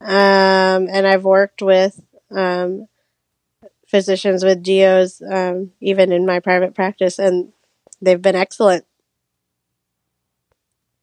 Um, 0.00 0.88
and 0.90 1.06
I've 1.06 1.24
worked 1.24 1.62
with 1.62 2.00
um, 2.30 2.88
physicians 3.86 4.44
with 4.44 4.62
DOs, 4.64 5.22
um, 5.22 5.72
even 5.80 6.12
in 6.12 6.26
my 6.26 6.40
private 6.40 6.74
practice, 6.74 7.18
and 7.18 7.52
they've 8.02 8.20
been 8.20 8.36
excellent 8.36 8.84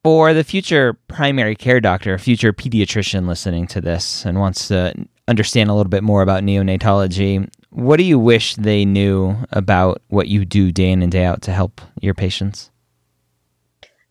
for 0.04 0.34
the 0.34 0.44
future 0.44 0.92
primary 1.08 1.56
care 1.56 1.80
doctor, 1.80 2.16
future 2.18 2.52
pediatrician 2.52 3.26
listening 3.26 3.66
to 3.68 3.80
this 3.80 4.26
and 4.26 4.38
wants 4.38 4.68
to 4.68 4.94
understand 5.26 5.70
a 5.70 5.74
little 5.74 5.88
bit 5.88 6.04
more 6.04 6.20
about 6.20 6.42
neonatology, 6.42 7.48
what 7.70 7.96
do 7.96 8.04
you 8.04 8.18
wish 8.18 8.54
they 8.56 8.84
knew 8.84 9.34
about 9.50 10.02
what 10.08 10.28
you 10.28 10.44
do 10.44 10.70
day 10.70 10.90
in 10.90 11.02
and 11.02 11.10
day 11.10 11.24
out 11.24 11.40
to 11.42 11.52
help 11.52 11.80
your 12.02 12.12
patients? 12.12 12.70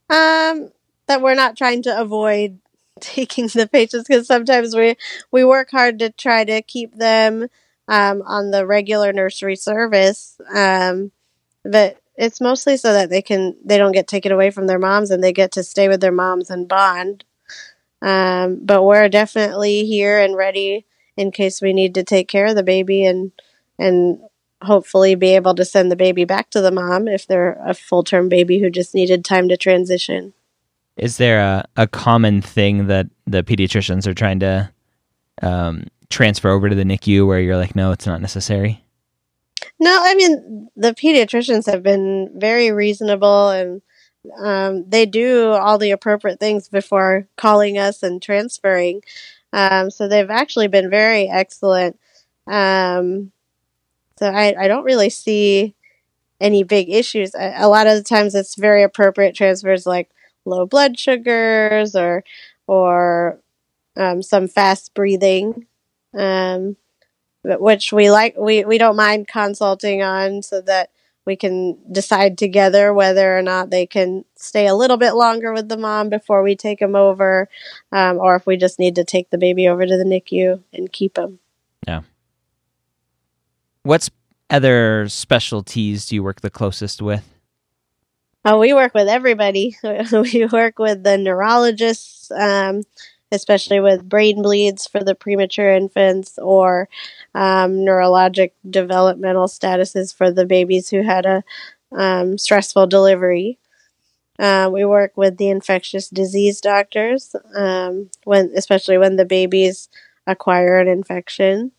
Um, 0.09 0.71
that 1.07 1.21
we're 1.21 1.35
not 1.35 1.55
trying 1.55 1.83
to 1.83 2.01
avoid 2.01 2.59
taking 2.99 3.47
the 3.47 3.69
patients 3.71 4.07
because 4.07 4.27
sometimes 4.27 4.75
we 4.75 4.95
we 5.31 5.45
work 5.45 5.69
hard 5.71 5.99
to 5.99 6.09
try 6.09 6.43
to 6.43 6.61
keep 6.63 6.95
them 6.95 7.47
um, 7.87 8.23
on 8.23 8.51
the 8.51 8.65
regular 8.65 9.13
nursery 9.13 9.55
service, 9.55 10.39
um, 10.53 11.11
but 11.63 12.02
it's 12.15 12.41
mostly 12.41 12.77
so 12.77 12.93
that 12.93 13.09
they 13.09 13.21
can 13.21 13.55
they 13.63 13.77
don't 13.77 13.91
get 13.91 14.07
taken 14.07 14.31
away 14.31 14.51
from 14.51 14.67
their 14.67 14.79
moms 14.79 15.11
and 15.11 15.23
they 15.23 15.33
get 15.33 15.51
to 15.53 15.63
stay 15.63 15.87
with 15.87 16.01
their 16.01 16.11
moms 16.11 16.49
and 16.49 16.67
bond. 16.67 17.23
Um, 18.01 18.59
but 18.61 18.83
we're 18.83 19.09
definitely 19.09 19.85
here 19.85 20.19
and 20.19 20.35
ready 20.35 20.85
in 21.15 21.31
case 21.31 21.61
we 21.61 21.73
need 21.73 21.95
to 21.95 22.03
take 22.03 22.27
care 22.27 22.47
of 22.47 22.55
the 22.55 22.63
baby 22.63 23.05
and 23.05 23.31
and 23.79 24.19
hopefully 24.61 25.15
be 25.15 25.35
able 25.35 25.55
to 25.55 25.65
send 25.65 25.91
the 25.91 25.95
baby 25.95 26.25
back 26.25 26.49
to 26.51 26.61
the 26.61 26.71
mom 26.71 27.07
if 27.07 27.27
they're 27.27 27.61
a 27.65 27.73
full 27.73 28.03
term 28.03 28.29
baby 28.29 28.59
who 28.59 28.69
just 28.69 28.93
needed 28.93 29.25
time 29.25 29.49
to 29.49 29.57
transition. 29.57 30.33
Is 30.95 31.17
there 31.17 31.39
a, 31.39 31.65
a 31.75 31.87
common 31.87 32.41
thing 32.41 32.87
that 32.87 33.07
the 33.25 33.43
pediatricians 33.43 34.05
are 34.05 34.13
trying 34.13 34.39
to 34.41 34.71
um, 35.41 35.85
transfer 36.09 36.49
over 36.49 36.69
to 36.69 36.75
the 36.75 36.83
NICU 36.83 37.25
where 37.25 37.39
you're 37.39 37.57
like, 37.57 37.75
no, 37.75 37.91
it's 37.91 38.05
not 38.05 38.21
necessary? 38.21 38.83
No, 39.79 39.99
I 40.01 40.15
mean, 40.15 40.69
the 40.75 40.93
pediatricians 40.93 41.69
have 41.71 41.83
been 41.83 42.31
very 42.35 42.71
reasonable 42.71 43.49
and 43.49 43.81
um, 44.41 44.89
they 44.89 45.05
do 45.05 45.51
all 45.51 45.77
the 45.77 45.91
appropriate 45.91 46.39
things 46.39 46.69
before 46.69 47.27
calling 47.35 47.77
us 47.77 48.03
and 48.03 48.21
transferring. 48.21 49.01
Um, 49.51 49.91
so 49.91 50.07
they've 50.07 50.29
actually 50.29 50.67
been 50.67 50.89
very 50.89 51.29
excellent. 51.29 51.99
Um, 52.47 53.31
so 54.17 54.27
I, 54.27 54.55
I 54.57 54.67
don't 54.67 54.85
really 54.85 55.09
see 55.09 55.75
any 56.39 56.63
big 56.63 56.89
issues. 56.89 57.35
A, 57.35 57.53
a 57.57 57.67
lot 57.67 57.87
of 57.87 57.95
the 57.95 58.03
times 58.03 58.35
it's 58.35 58.55
very 58.55 58.83
appropriate 58.83 59.35
transfers 59.35 59.85
like 59.85 60.09
low 60.45 60.65
blood 60.65 60.97
sugars 60.97 61.95
or 61.95 62.23
or 62.67 63.39
um, 63.97 64.21
some 64.21 64.47
fast 64.47 64.93
breathing, 64.93 65.67
um, 66.17 66.75
which 67.43 67.91
we 67.91 68.09
like. 68.09 68.35
We 68.37 68.65
we 68.65 68.77
don't 68.77 68.95
mind 68.95 69.27
consulting 69.27 70.01
on 70.01 70.41
so 70.41 70.61
that 70.61 70.89
we 71.25 71.35
can 71.35 71.77
decide 71.91 72.37
together 72.37 72.93
whether 72.93 73.37
or 73.37 73.41
not 73.41 73.69
they 73.69 73.85
can 73.85 74.25
stay 74.35 74.67
a 74.67 74.75
little 74.75 74.97
bit 74.97 75.13
longer 75.13 75.53
with 75.53 75.69
the 75.69 75.77
mom 75.77 76.09
before 76.09 76.43
we 76.43 76.55
take 76.55 76.79
them 76.79 76.95
over, 76.95 77.47
um, 77.91 78.17
or 78.17 78.35
if 78.35 78.45
we 78.45 78.57
just 78.57 78.79
need 78.79 78.95
to 78.95 79.03
take 79.03 79.29
the 79.29 79.37
baby 79.37 79.67
over 79.67 79.85
to 79.85 79.97
the 79.97 80.03
NICU 80.03 80.61
and 80.73 80.91
keep 80.91 81.13
them. 81.13 81.39
Yeah. 81.87 82.01
What's 83.83 84.09
other 84.49 85.07
specialties 85.09 86.07
do 86.07 86.15
you 86.15 86.23
work 86.23 86.41
the 86.41 86.49
closest 86.49 87.01
with? 87.01 87.29
Oh, 88.45 88.59
we 88.59 88.73
work 88.73 88.93
with 88.93 89.07
everybody. 89.07 89.77
we 89.83 90.45
work 90.51 90.77
with 90.77 91.03
the 91.03 91.17
neurologists, 91.17 92.29
um, 92.31 92.83
especially 93.33 93.79
with 93.79 94.07
brain 94.07 94.41
bleeds 94.41 94.87
for 94.87 95.03
the 95.03 95.15
premature 95.15 95.71
infants 95.73 96.37
or 96.37 96.87
um, 97.35 97.77
neurologic 97.77 98.51
developmental 98.69 99.47
statuses 99.47 100.15
for 100.15 100.31
the 100.31 100.45
babies 100.45 100.89
who 100.89 101.01
had 101.01 101.25
a 101.25 101.43
um, 101.91 102.37
stressful 102.37 102.87
delivery. 102.87 103.57
Uh, 104.39 104.69
we 104.71 104.85
work 104.85 105.15
with 105.15 105.37
the 105.37 105.49
infectious 105.49 106.09
disease 106.09 106.61
doctors, 106.61 107.35
um, 107.55 108.09
when 108.23 108.51
especially 108.55 108.97
when 108.97 109.15
the 109.15 109.25
babies 109.25 109.89
acquire 110.27 110.79
an 110.79 110.87
infection. 110.87 111.71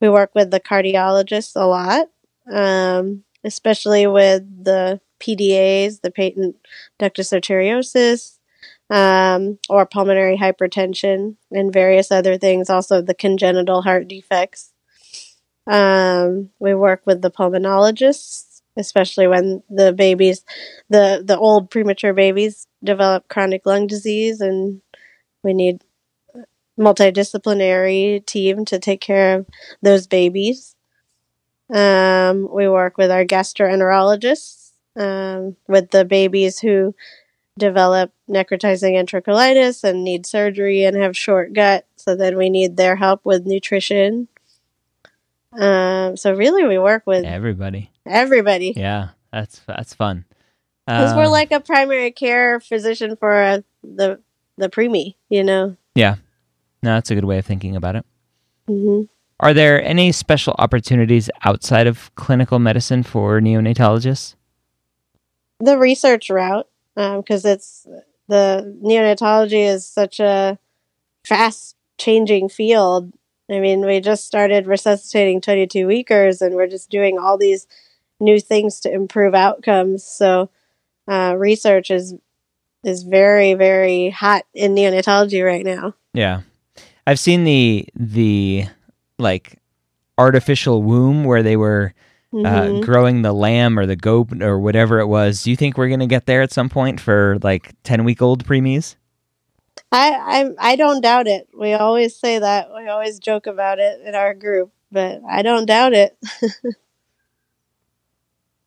We 0.00 0.08
work 0.08 0.30
with 0.34 0.50
the 0.50 0.60
cardiologists 0.60 1.52
a 1.56 1.66
lot, 1.66 2.08
um, 2.52 3.24
especially 3.44 4.06
with 4.06 4.42
the 4.64 5.00
PDAs, 5.20 6.02
the 6.02 6.10
patent 6.10 6.56
ductus 7.00 7.32
arteriosus, 7.32 8.35
um, 8.90 9.58
or 9.68 9.86
pulmonary 9.86 10.36
hypertension, 10.36 11.36
and 11.50 11.72
various 11.72 12.10
other 12.10 12.38
things. 12.38 12.70
Also, 12.70 13.00
the 13.02 13.14
congenital 13.14 13.82
heart 13.82 14.08
defects. 14.08 14.72
Um, 15.66 16.50
we 16.60 16.74
work 16.74 17.02
with 17.04 17.22
the 17.22 17.30
pulmonologists, 17.30 18.62
especially 18.76 19.26
when 19.26 19.62
the 19.68 19.92
babies, 19.92 20.44
the 20.88 21.22
the 21.24 21.38
old 21.38 21.70
premature 21.70 22.12
babies, 22.14 22.66
develop 22.84 23.28
chronic 23.28 23.66
lung 23.66 23.86
disease, 23.86 24.40
and 24.40 24.80
we 25.42 25.54
need 25.54 25.82
multidisciplinary 26.78 28.24
team 28.26 28.64
to 28.66 28.78
take 28.78 29.00
care 29.00 29.38
of 29.38 29.46
those 29.82 30.06
babies. 30.06 30.76
Um, 31.74 32.48
we 32.52 32.68
work 32.68 32.96
with 32.96 33.10
our 33.10 33.24
gastroenterologists 33.24 34.72
um, 34.96 35.56
with 35.66 35.90
the 35.90 36.04
babies 36.04 36.60
who 36.60 36.94
develop 37.58 38.12
necrotizing 38.28 38.94
enterocolitis 38.94 39.84
and 39.84 40.04
need 40.04 40.26
surgery 40.26 40.84
and 40.84 40.96
have 40.96 41.16
short 41.16 41.52
gut. 41.52 41.86
So 41.96 42.14
then 42.14 42.36
we 42.36 42.50
need 42.50 42.76
their 42.76 42.96
help 42.96 43.24
with 43.24 43.46
nutrition. 43.46 44.28
Um, 45.52 46.16
so 46.16 46.34
really, 46.34 46.64
we 46.64 46.78
work 46.78 47.04
with 47.06 47.24
everybody. 47.24 47.90
Everybody. 48.06 48.74
Yeah, 48.76 49.10
that's 49.32 49.60
that's 49.66 49.94
fun. 49.94 50.24
Because 50.86 51.12
um, 51.12 51.18
we're 51.18 51.28
like 51.28 51.50
a 51.50 51.60
primary 51.60 52.12
care 52.12 52.60
physician 52.60 53.16
for 53.16 53.34
uh, 53.34 53.60
the 53.82 54.20
the 54.58 54.68
preemie, 54.68 55.14
you 55.28 55.42
know. 55.42 55.76
Yeah, 55.94 56.16
no, 56.82 56.94
that's 56.94 57.10
a 57.10 57.14
good 57.14 57.24
way 57.24 57.38
of 57.38 57.46
thinking 57.46 57.74
about 57.74 57.96
it. 57.96 58.04
Mm-hmm. 58.68 59.04
Are 59.40 59.54
there 59.54 59.82
any 59.82 60.12
special 60.12 60.54
opportunities 60.58 61.30
outside 61.44 61.86
of 61.86 62.14
clinical 62.14 62.58
medicine 62.58 63.02
for 63.02 63.40
neonatologists? 63.40 64.34
the 65.60 65.78
research 65.78 66.30
route 66.30 66.68
because 66.96 67.44
um, 67.44 67.52
it's 67.52 67.86
the 68.28 68.76
neonatology 68.82 69.68
is 69.68 69.86
such 69.86 70.18
a 70.18 70.58
fast 71.24 71.76
changing 71.98 72.48
field. 72.48 73.12
I 73.50 73.60
mean, 73.60 73.86
we 73.86 74.00
just 74.00 74.24
started 74.24 74.66
resuscitating 74.66 75.40
22 75.40 75.86
weekers 75.86 76.42
and 76.42 76.54
we're 76.54 76.66
just 76.66 76.90
doing 76.90 77.18
all 77.18 77.38
these 77.38 77.66
new 78.18 78.40
things 78.40 78.80
to 78.80 78.92
improve 78.92 79.34
outcomes. 79.34 80.02
So, 80.02 80.50
uh, 81.06 81.36
research 81.38 81.90
is 81.90 82.14
is 82.82 83.02
very 83.02 83.54
very 83.54 84.10
hot 84.10 84.44
in 84.54 84.74
neonatology 84.74 85.44
right 85.44 85.64
now. 85.64 85.94
Yeah. 86.14 86.40
I've 87.06 87.20
seen 87.20 87.44
the 87.44 87.86
the 87.94 88.64
like 89.18 89.60
artificial 90.18 90.82
womb 90.82 91.24
where 91.24 91.42
they 91.42 91.56
were 91.56 91.94
mm-hmm. 92.32 92.46
uh, 92.46 92.80
growing 92.80 93.22
the 93.22 93.32
lamb 93.32 93.78
or 93.78 93.86
the 93.86 93.96
goat 93.96 94.42
or 94.42 94.58
whatever 94.58 95.00
it 95.00 95.06
was. 95.06 95.42
Do 95.42 95.50
you 95.50 95.56
think 95.56 95.76
we're 95.76 95.88
going 95.88 96.00
to 96.00 96.06
get 96.06 96.26
there 96.26 96.42
at 96.42 96.52
some 96.52 96.68
point 96.68 97.00
for 97.00 97.38
like 97.42 97.74
10 97.84 98.04
week 98.04 98.22
old 98.22 98.44
preemies? 98.44 98.96
I, 99.92 100.10
I 100.58 100.72
I 100.72 100.76
don't 100.76 101.00
doubt 101.00 101.26
it. 101.26 101.48
We 101.56 101.74
always 101.74 102.16
say 102.16 102.38
that. 102.38 102.68
We 102.74 102.88
always 102.88 103.18
joke 103.18 103.46
about 103.46 103.78
it 103.78 104.00
in 104.04 104.14
our 104.14 104.34
group, 104.34 104.72
but 104.90 105.20
I 105.28 105.42
don't 105.42 105.66
doubt 105.66 105.92
it. 105.92 106.16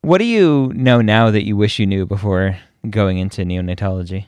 what 0.01 0.19
do 0.19 0.23
you 0.23 0.71
know 0.73 1.01
now 1.01 1.29
that 1.29 1.45
you 1.45 1.57
wish 1.57 1.77
you 1.77 1.85
knew 1.85 2.05
before 2.05 2.57
going 2.89 3.17
into 3.17 3.43
neonatology? 3.43 4.27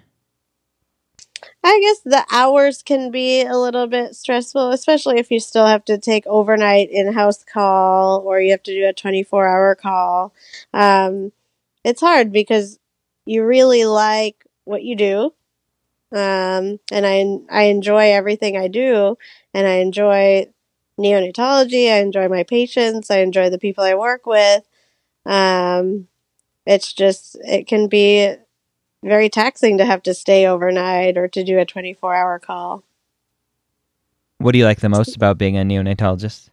I 1.63 1.79
guess 1.79 1.99
the 1.99 2.25
hours 2.31 2.81
can 2.81 3.11
be 3.11 3.43
a 3.43 3.57
little 3.57 3.85
bit 3.85 4.15
stressful, 4.15 4.71
especially 4.71 5.19
if 5.19 5.29
you 5.29 5.39
still 5.39 5.67
have 5.67 5.85
to 5.85 5.97
take 5.97 6.25
overnight 6.25 6.89
in 6.89 7.13
house 7.13 7.43
call 7.43 8.21
or 8.25 8.41
you 8.41 8.51
have 8.51 8.63
to 8.63 8.73
do 8.73 8.87
a 8.87 8.93
24 8.93 9.47
hour 9.47 9.75
call. 9.75 10.33
Um, 10.73 11.31
it's 11.83 12.01
hard 12.01 12.31
because 12.31 12.79
you 13.25 13.45
really 13.45 13.85
like 13.85 14.45
what 14.65 14.83
you 14.83 14.95
do. 14.95 15.33
Um, 16.11 16.79
and 16.91 17.05
I, 17.05 17.25
I 17.49 17.63
enjoy 17.65 18.13
everything 18.13 18.57
I 18.57 18.67
do 18.67 19.17
and 19.53 19.67
I 19.67 19.75
enjoy 19.75 20.47
neonatology. 20.99 21.91
I 21.91 21.99
enjoy 21.99 22.27
my 22.29 22.43
patients. 22.43 23.11
I 23.11 23.19
enjoy 23.19 23.49
the 23.49 23.59
people 23.59 23.83
I 23.83 23.95
work 23.95 24.25
with. 24.25 24.63
Um, 25.25 26.07
it's 26.65 26.93
just, 26.93 27.37
it 27.43 27.67
can 27.67 27.87
be 27.87 28.35
very 29.03 29.29
taxing 29.29 29.77
to 29.77 29.85
have 29.85 30.03
to 30.03 30.13
stay 30.13 30.45
overnight 30.45 31.17
or 31.17 31.27
to 31.27 31.43
do 31.43 31.59
a 31.59 31.65
24 31.65 32.15
hour 32.15 32.39
call. 32.39 32.83
What 34.37 34.53
do 34.53 34.59
you 34.59 34.65
like 34.65 34.79
the 34.79 34.89
most 34.89 35.15
about 35.15 35.37
being 35.37 35.57
a 35.57 35.61
neonatologist? 35.61 36.49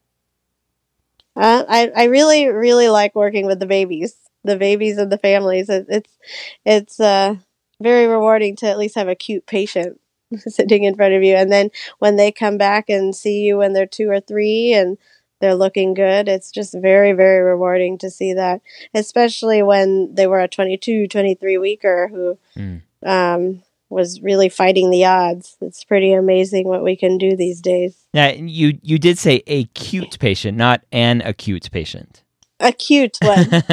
Uh, 1.37 1.64
I, 1.68 1.90
I 1.96 2.04
really, 2.04 2.46
really 2.48 2.88
like 2.88 3.14
working 3.14 3.46
with 3.46 3.61
the 3.61 3.66
babies, 3.66 4.16
the 4.44 4.56
babies 4.56 4.98
and 4.98 5.11
the 5.11 5.18
families. 5.18 5.68
It, 5.68 5.87
it's, 5.88 6.18
it's, 6.64 7.00
uh, 7.00 7.37
very 7.80 8.06
rewarding 8.06 8.56
to 8.56 8.66
at 8.66 8.78
least 8.78 8.96
have 8.96 9.08
a 9.08 9.14
cute 9.14 9.46
patient 9.46 10.00
sitting 10.46 10.84
in 10.84 10.96
front 10.96 11.14
of 11.14 11.22
you. 11.22 11.34
And 11.34 11.50
then 11.50 11.70
when 11.98 12.16
they 12.16 12.32
come 12.32 12.58
back 12.58 12.88
and 12.88 13.14
see 13.14 13.42
you 13.42 13.58
when 13.58 13.72
they're 13.72 13.87
two 13.87 14.11
or 14.11 14.20
three 14.20 14.72
and 14.72 14.98
they're 15.40 15.55
looking 15.55 15.94
good. 15.94 16.29
It's 16.29 16.51
just 16.51 16.74
very, 16.74 17.12
very 17.12 17.42
rewarding 17.42 17.98
to 17.98 18.11
see 18.11 18.35
that, 18.35 18.61
especially 18.94 19.62
when 19.62 20.14
they 20.14 20.27
were 20.27 20.40
a 20.40 20.48
22, 20.48 21.09
23 21.09 21.59
weeker 21.59 22.09
who 22.09 22.38
mm. 22.57 22.83
um, 23.05 23.62
was 23.88 24.20
really 24.20 24.48
fighting 24.48 24.90
the 24.90 25.05
odds. 25.05 25.57
It's 25.61 25.85
pretty 25.85 26.12
amazing 26.12 26.68
what 26.68 26.83
we 26.83 26.96
can 26.96 27.18
do 27.18 27.37
these 27.37 27.61
days. 27.61 28.07
Yeah, 28.12 28.33
you 28.33 28.79
you 28.83 28.98
did 28.98 29.18
say 29.18 29.42
acute 29.46 30.18
patient, 30.18 30.59
not 30.59 30.83
an 30.92 31.22
acute 31.24 31.70
patient. 31.70 32.22
Acute 32.61 33.18
one. 33.22 33.48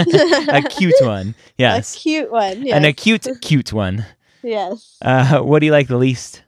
acute 0.49 0.93
one. 1.01 1.35
Yes. 1.57 1.95
Acute 1.95 2.31
one. 2.31 2.65
Yes. 2.65 2.75
An 2.75 2.85
acute 2.85 3.27
cute 3.41 3.73
one. 3.73 4.05
Yes. 4.43 4.97
Uh, 5.01 5.39
what 5.39 5.57
do 5.57 5.65
you 5.65 5.71
like 5.71 5.87
the 5.87 5.97
least? 5.97 6.43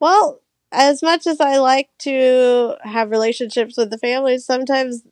Well, 0.00 0.40
as 0.72 1.02
much 1.02 1.26
as 1.26 1.40
I 1.40 1.58
like 1.58 1.88
to 2.00 2.74
have 2.82 3.10
relationships 3.10 3.76
with 3.76 3.90
the 3.90 3.98
families, 3.98 4.44
sometimes, 4.44 5.02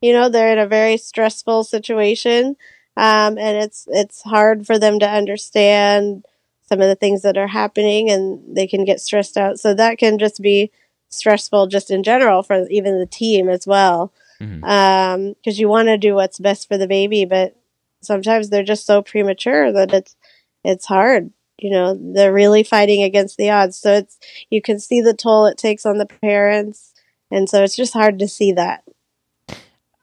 you 0.00 0.12
know, 0.12 0.28
they're 0.28 0.52
in 0.52 0.58
a 0.58 0.66
very 0.66 0.96
stressful 0.96 1.64
situation, 1.64 2.56
um, 2.96 3.38
and 3.38 3.56
it's 3.56 3.86
it's 3.90 4.22
hard 4.22 4.66
for 4.66 4.78
them 4.78 4.98
to 4.98 5.08
understand 5.08 6.24
some 6.68 6.80
of 6.80 6.88
the 6.88 6.94
things 6.94 7.22
that 7.22 7.38
are 7.38 7.46
happening, 7.46 8.10
and 8.10 8.56
they 8.56 8.66
can 8.66 8.84
get 8.84 9.00
stressed 9.00 9.36
out. 9.36 9.58
So 9.58 9.74
that 9.74 9.98
can 9.98 10.18
just 10.18 10.42
be 10.42 10.70
stressful, 11.08 11.68
just 11.68 11.90
in 11.90 12.02
general, 12.02 12.42
for 12.42 12.66
even 12.68 12.98
the 12.98 13.06
team 13.06 13.48
as 13.48 13.66
well, 13.66 14.12
because 14.38 14.52
mm-hmm. 14.52 14.64
um, 14.64 15.34
you 15.44 15.68
want 15.68 15.88
to 15.88 15.96
do 15.96 16.14
what's 16.14 16.38
best 16.38 16.68
for 16.68 16.76
the 16.76 16.86
baby, 16.86 17.24
but 17.24 17.56
sometimes 18.02 18.50
they're 18.50 18.62
just 18.62 18.86
so 18.86 19.02
premature 19.02 19.72
that 19.72 19.92
it's 19.92 20.16
it's 20.64 20.86
hard 20.86 21.30
you 21.58 21.70
know 21.70 21.98
they're 22.14 22.32
really 22.32 22.62
fighting 22.62 23.02
against 23.02 23.36
the 23.36 23.50
odds. 23.50 23.76
So 23.76 23.94
it's 23.94 24.18
you 24.50 24.62
can 24.62 24.78
see 24.78 25.00
the 25.00 25.14
toll 25.14 25.46
it 25.46 25.58
takes 25.58 25.84
on 25.84 25.98
the 25.98 26.06
parents. 26.06 26.94
And 27.30 27.48
so 27.48 27.62
it's 27.62 27.76
just 27.76 27.92
hard 27.92 28.18
to 28.20 28.28
see 28.28 28.52
that. 28.52 28.84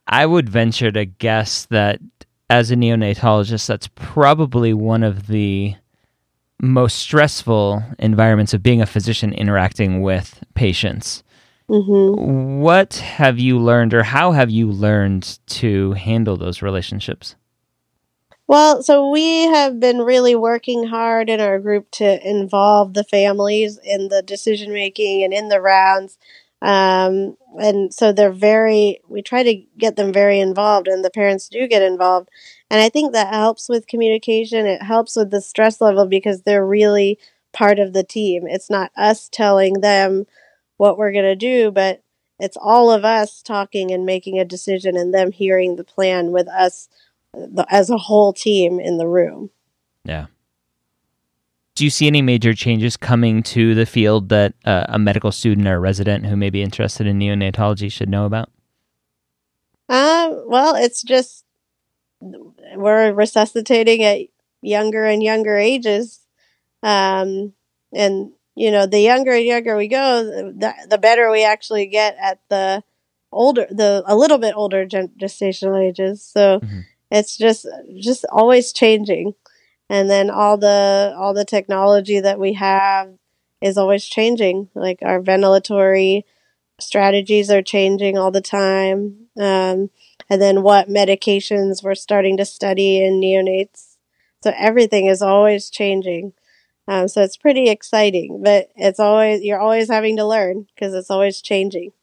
I 0.07 0.25
would 0.25 0.49
venture 0.49 0.91
to 0.91 1.05
guess 1.05 1.65
that 1.65 1.99
as 2.49 2.69
a 2.69 2.75
neonatologist 2.75 3.65
that's 3.65 3.89
probably 3.95 4.73
one 4.73 5.01
of 5.01 5.27
the 5.27 5.75
most 6.61 6.97
stressful 6.97 7.83
environments 7.99 8.53
of 8.53 8.61
being 8.61 8.81
a 8.81 8.85
physician 8.85 9.33
interacting 9.33 10.01
with 10.01 10.43
patients. 10.53 11.23
Mm-hmm. 11.67 12.59
what 12.61 12.93
have 12.97 13.39
you 13.39 13.57
learned 13.57 13.95
or 13.95 14.03
how 14.03 14.33
have 14.33 14.51
you 14.51 14.71
learned 14.71 15.39
to 15.47 15.93
handle 15.93 16.37
those 16.37 16.61
relationships 16.61 17.35
well, 18.47 18.83
so 18.83 19.09
we 19.09 19.45
have 19.45 19.79
been 19.79 19.99
really 19.99 20.35
working 20.35 20.85
hard 20.87 21.29
in 21.29 21.41
our 21.41 21.59
group 21.59 21.89
to 21.91 22.27
involve 22.27 22.93
the 22.93 23.03
families 23.03 23.79
in 23.83 24.09
the 24.09 24.21
decision 24.21 24.71
making 24.71 25.23
and 25.23 25.33
in 25.33 25.49
the 25.49 25.59
rounds. 25.59 26.17
Um, 26.61 27.37
and 27.59 27.93
so 27.93 28.11
they're 28.11 28.31
very, 28.31 28.99
we 29.07 29.21
try 29.21 29.43
to 29.43 29.63
get 29.77 29.95
them 29.95 30.13
very 30.13 30.39
involved, 30.39 30.87
and 30.87 31.03
the 31.03 31.09
parents 31.09 31.49
do 31.49 31.67
get 31.67 31.81
involved. 31.81 32.29
And 32.69 32.81
I 32.81 32.89
think 32.89 33.13
that 33.13 33.33
helps 33.33 33.67
with 33.67 33.87
communication. 33.87 34.65
It 34.65 34.81
helps 34.81 35.15
with 35.15 35.31
the 35.31 35.41
stress 35.41 35.81
level 35.81 36.05
because 36.05 36.41
they're 36.43 36.65
really 36.65 37.19
part 37.51 37.79
of 37.79 37.93
the 37.93 38.03
team. 38.03 38.43
It's 38.47 38.69
not 38.69 38.91
us 38.95 39.27
telling 39.31 39.81
them 39.81 40.25
what 40.77 40.97
we're 40.97 41.11
going 41.11 41.25
to 41.25 41.35
do, 41.35 41.71
but 41.71 42.03
it's 42.39 42.57
all 42.59 42.91
of 42.91 43.05
us 43.05 43.41
talking 43.41 43.91
and 43.91 44.05
making 44.05 44.39
a 44.39 44.45
decision 44.45 44.97
and 44.97 45.13
them 45.13 45.31
hearing 45.31 45.75
the 45.75 45.83
plan 45.83 46.31
with 46.31 46.47
us 46.49 46.89
the, 47.35 47.65
as 47.69 47.89
a 47.89 47.97
whole 47.97 48.33
team 48.33 48.79
in 48.79 48.97
the 48.97 49.07
room. 49.07 49.49
Yeah. 50.03 50.27
Do 51.75 51.83
you 51.83 51.89
see 51.89 52.07
any 52.07 52.21
major 52.21 52.53
changes 52.53 52.95
coming 52.95 53.43
to 53.43 53.75
the 53.75 53.85
field 53.85 54.29
that 54.29 54.53
uh, 54.63 54.85
a 54.87 54.97
medical 54.97 55.31
student 55.31 55.67
or 55.67 55.75
a 55.75 55.79
resident 55.79 56.25
who 56.25 56.37
may 56.37 56.49
be 56.49 56.61
interested 56.61 57.05
in 57.05 57.19
neonatology 57.19 57.91
should 57.91 58.07
know 58.07 58.25
about? 58.25 58.49
Um, 59.89 60.45
well, 60.47 60.75
it's 60.75 61.03
just 61.03 61.43
we're 62.21 63.11
resuscitating 63.11 64.03
at 64.03 64.21
younger 64.61 65.03
and 65.03 65.21
younger 65.21 65.57
ages. 65.57 66.21
Um, 66.81 67.53
and 67.93 68.31
you 68.55 68.71
know, 68.71 68.85
the 68.85 69.01
younger 69.01 69.33
and 69.33 69.45
younger 69.45 69.75
we 69.75 69.89
go, 69.89 70.23
the, 70.23 70.73
the 70.89 70.97
better 70.97 71.29
we 71.29 71.43
actually 71.43 71.87
get 71.87 72.15
at 72.21 72.39
the 72.47 72.83
older, 73.33 73.67
the 73.69 74.01
a 74.07 74.15
little 74.15 74.37
bit 74.37 74.55
older 74.55 74.85
gestational 74.87 75.85
ages. 75.85 76.23
So 76.23 76.61
mm-hmm 76.61 76.79
it's 77.15 77.37
just 77.37 77.65
just 77.97 78.25
always 78.29 78.73
changing. 78.73 79.35
And 79.89 80.09
then 80.09 80.29
all 80.29 80.57
the 80.57 81.15
all 81.17 81.33
the 81.33 81.45
technology 81.45 82.19
that 82.19 82.39
we 82.39 82.53
have 82.53 83.13
is 83.61 83.77
always 83.77 84.03
changing. 84.05 84.69
Like 84.75 84.99
our 85.01 85.21
ventilatory 85.21 86.23
strategies 86.79 87.49
are 87.49 87.61
changing 87.61 88.17
all 88.17 88.31
the 88.31 88.41
time. 88.41 89.27
Um, 89.39 89.89
and 90.29 90.41
then 90.41 90.61
what 90.61 90.89
medications 90.89 91.83
we're 91.83 91.95
starting 91.95 92.35
to 92.37 92.45
study 92.45 93.03
in 93.03 93.21
neonates. 93.21 93.95
So 94.43 94.51
everything 94.57 95.07
is 95.07 95.21
always 95.21 95.69
changing. 95.69 96.33
Um, 96.87 97.07
so 97.07 97.23
it's 97.23 97.37
pretty 97.37 97.69
exciting 97.69 98.43
but 98.43 98.69
it's 98.75 98.99
always 98.99 99.41
you're 99.41 99.59
always 99.59 99.89
having 99.89 100.17
to 100.17 100.25
learn 100.25 100.67
because 100.75 100.93
it's 100.93 101.09
always 101.09 101.41
changing. 101.41 101.93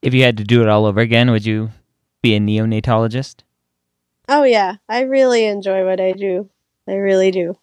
If 0.00 0.14
you 0.14 0.22
had 0.22 0.36
to 0.36 0.44
do 0.44 0.62
it 0.62 0.68
all 0.68 0.86
over 0.86 1.00
again 1.00 1.30
would 1.30 1.44
you 1.44 1.70
be 2.22 2.34
a 2.34 2.40
neonatologist 2.40 3.42
Oh 4.28 4.42
yeah, 4.42 4.76
I 4.88 5.02
really 5.02 5.44
enjoy 5.44 5.84
what 5.84 6.00
I 6.00 6.12
do. 6.12 6.50
I 6.88 6.94
really 6.94 7.30
do. 7.30 7.56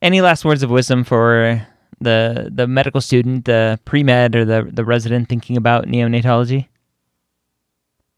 Any 0.00 0.20
last 0.20 0.44
words 0.44 0.62
of 0.62 0.70
wisdom 0.70 1.04
for 1.04 1.66
the 2.00 2.50
the 2.52 2.66
medical 2.66 3.00
student, 3.00 3.44
the 3.44 3.78
pre 3.84 4.02
med, 4.02 4.34
or 4.34 4.44
the 4.44 4.68
the 4.70 4.84
resident 4.84 5.28
thinking 5.28 5.56
about 5.56 5.86
neonatology? 5.86 6.68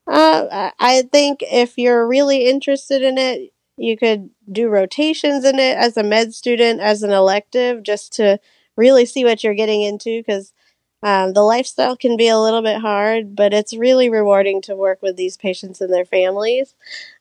Uh, 0.06 0.70
I 0.78 1.02
think 1.12 1.40
if 1.42 1.78
you're 1.78 2.06
really 2.06 2.46
interested 2.46 3.02
in 3.02 3.18
it, 3.18 3.52
you 3.76 3.96
could 3.96 4.30
do 4.50 4.68
rotations 4.68 5.44
in 5.44 5.58
it 5.58 5.76
as 5.76 5.96
a 5.96 6.02
med 6.02 6.34
student, 6.34 6.80
as 6.80 7.02
an 7.02 7.10
elective, 7.10 7.82
just 7.82 8.12
to 8.14 8.38
really 8.76 9.06
see 9.06 9.24
what 9.24 9.44
you're 9.44 9.54
getting 9.54 9.82
into. 9.82 10.20
Because 10.20 10.53
um, 11.04 11.34
the 11.34 11.42
lifestyle 11.42 11.96
can 11.96 12.16
be 12.16 12.28
a 12.28 12.38
little 12.38 12.62
bit 12.62 12.80
hard, 12.80 13.36
but 13.36 13.52
it's 13.52 13.76
really 13.76 14.08
rewarding 14.08 14.62
to 14.62 14.74
work 14.74 15.02
with 15.02 15.16
these 15.16 15.36
patients 15.36 15.82
and 15.82 15.92
their 15.92 16.06
families. 16.06 16.74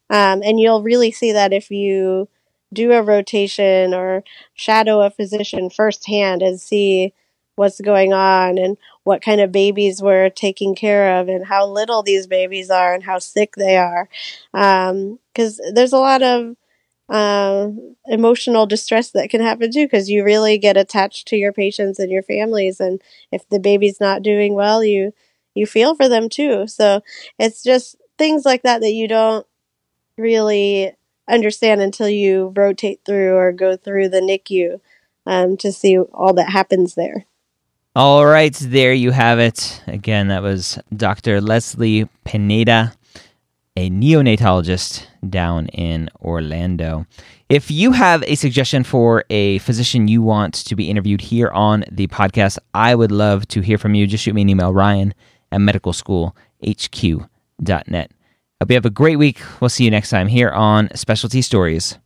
Um, 0.09 0.41
and 0.41 0.57
you'll 0.57 0.81
really 0.81 1.11
see 1.11 1.33
that 1.33 1.51
if 1.51 1.69
you 1.69 2.29
do 2.71 2.93
a 2.93 3.03
rotation 3.03 3.93
or 3.93 4.23
shadow 4.53 5.01
a 5.01 5.09
physician 5.09 5.69
firsthand 5.69 6.41
and 6.41 6.61
see 6.61 7.13
what's 7.55 7.81
going 7.81 8.13
on 8.13 8.57
and 8.57 8.77
what 9.03 9.21
kind 9.21 9.41
of 9.41 9.51
babies 9.51 10.01
we're 10.01 10.29
taking 10.29 10.75
care 10.75 11.19
of 11.19 11.27
and 11.27 11.45
how 11.45 11.67
little 11.67 12.03
these 12.03 12.25
babies 12.25 12.69
are 12.69 12.93
and 12.93 13.03
how 13.03 13.19
sick 13.19 13.55
they 13.57 13.75
are. 13.75 14.07
Because 14.53 15.59
um, 15.59 15.73
there's 15.73 15.93
a 15.93 15.97
lot 15.97 16.23
of 16.23 16.55
uh, 17.13 17.69
emotional 18.07 18.65
distress 18.65 19.11
that 19.11 19.29
can 19.29 19.39
happen 19.39 19.71
too 19.71 19.85
because 19.85 20.09
you 20.09 20.23
really 20.23 20.57
get 20.57 20.75
attached 20.75 21.27
to 21.27 21.35
your 21.35 21.53
patients 21.53 21.99
and 21.99 22.11
your 22.11 22.23
families 22.23 22.79
and 22.79 22.99
if 23.31 23.47
the 23.49 23.59
baby's 23.59 23.99
not 24.01 24.23
doing 24.23 24.55
well 24.55 24.83
you 24.83 25.13
you 25.53 25.67
feel 25.67 25.93
for 25.93 26.09
them 26.09 26.27
too 26.27 26.65
so 26.67 27.01
it's 27.37 27.61
just 27.61 27.95
things 28.17 28.45
like 28.45 28.63
that 28.63 28.81
that 28.81 28.93
you 28.93 29.07
don't 29.07 29.45
really 30.17 30.91
understand 31.29 31.81
until 31.81 32.09
you 32.09 32.51
rotate 32.55 33.01
through 33.05 33.35
or 33.35 33.51
go 33.51 33.77
through 33.77 34.09
the 34.09 34.19
NICU 34.19 34.79
um, 35.27 35.55
to 35.57 35.71
see 35.71 35.99
all 35.99 36.33
that 36.33 36.49
happens 36.49 36.95
there. 36.95 37.25
All 37.95 38.25
right, 38.25 38.55
there 38.59 38.91
you 38.91 39.11
have 39.11 39.37
it. 39.37 39.81
Again, 39.85 40.29
that 40.29 40.41
was 40.41 40.79
Dr. 40.95 41.41
Leslie 41.41 42.09
Pineda 42.23 42.93
a 43.75 43.89
neonatologist 43.89 45.05
down 45.29 45.67
in 45.67 46.09
Orlando. 46.21 47.05
If 47.49 47.69
you 47.71 47.91
have 47.91 48.23
a 48.23 48.35
suggestion 48.35 48.83
for 48.83 49.25
a 49.29 49.57
physician 49.59 50.07
you 50.07 50.21
want 50.21 50.53
to 50.53 50.75
be 50.75 50.89
interviewed 50.89 51.21
here 51.21 51.49
on 51.49 51.83
the 51.91 52.07
podcast, 52.07 52.57
I 52.73 52.95
would 52.95 53.11
love 53.11 53.47
to 53.49 53.59
hear 53.61 53.77
from 53.77 53.93
you. 53.95 54.07
Just 54.07 54.23
shoot 54.23 54.35
me 54.35 54.43
an 54.43 54.49
email, 54.49 54.73
ryan 54.73 55.13
at 55.51 55.59
medicalschoolhq.net. 55.59 58.11
Hope 58.61 58.69
you 58.69 58.75
have 58.75 58.85
a 58.85 58.89
great 58.89 59.17
week. 59.17 59.41
We'll 59.59 59.69
see 59.69 59.83
you 59.83 59.91
next 59.91 60.09
time 60.09 60.27
here 60.27 60.49
on 60.49 60.89
Specialty 60.95 61.41
Stories. 61.41 61.97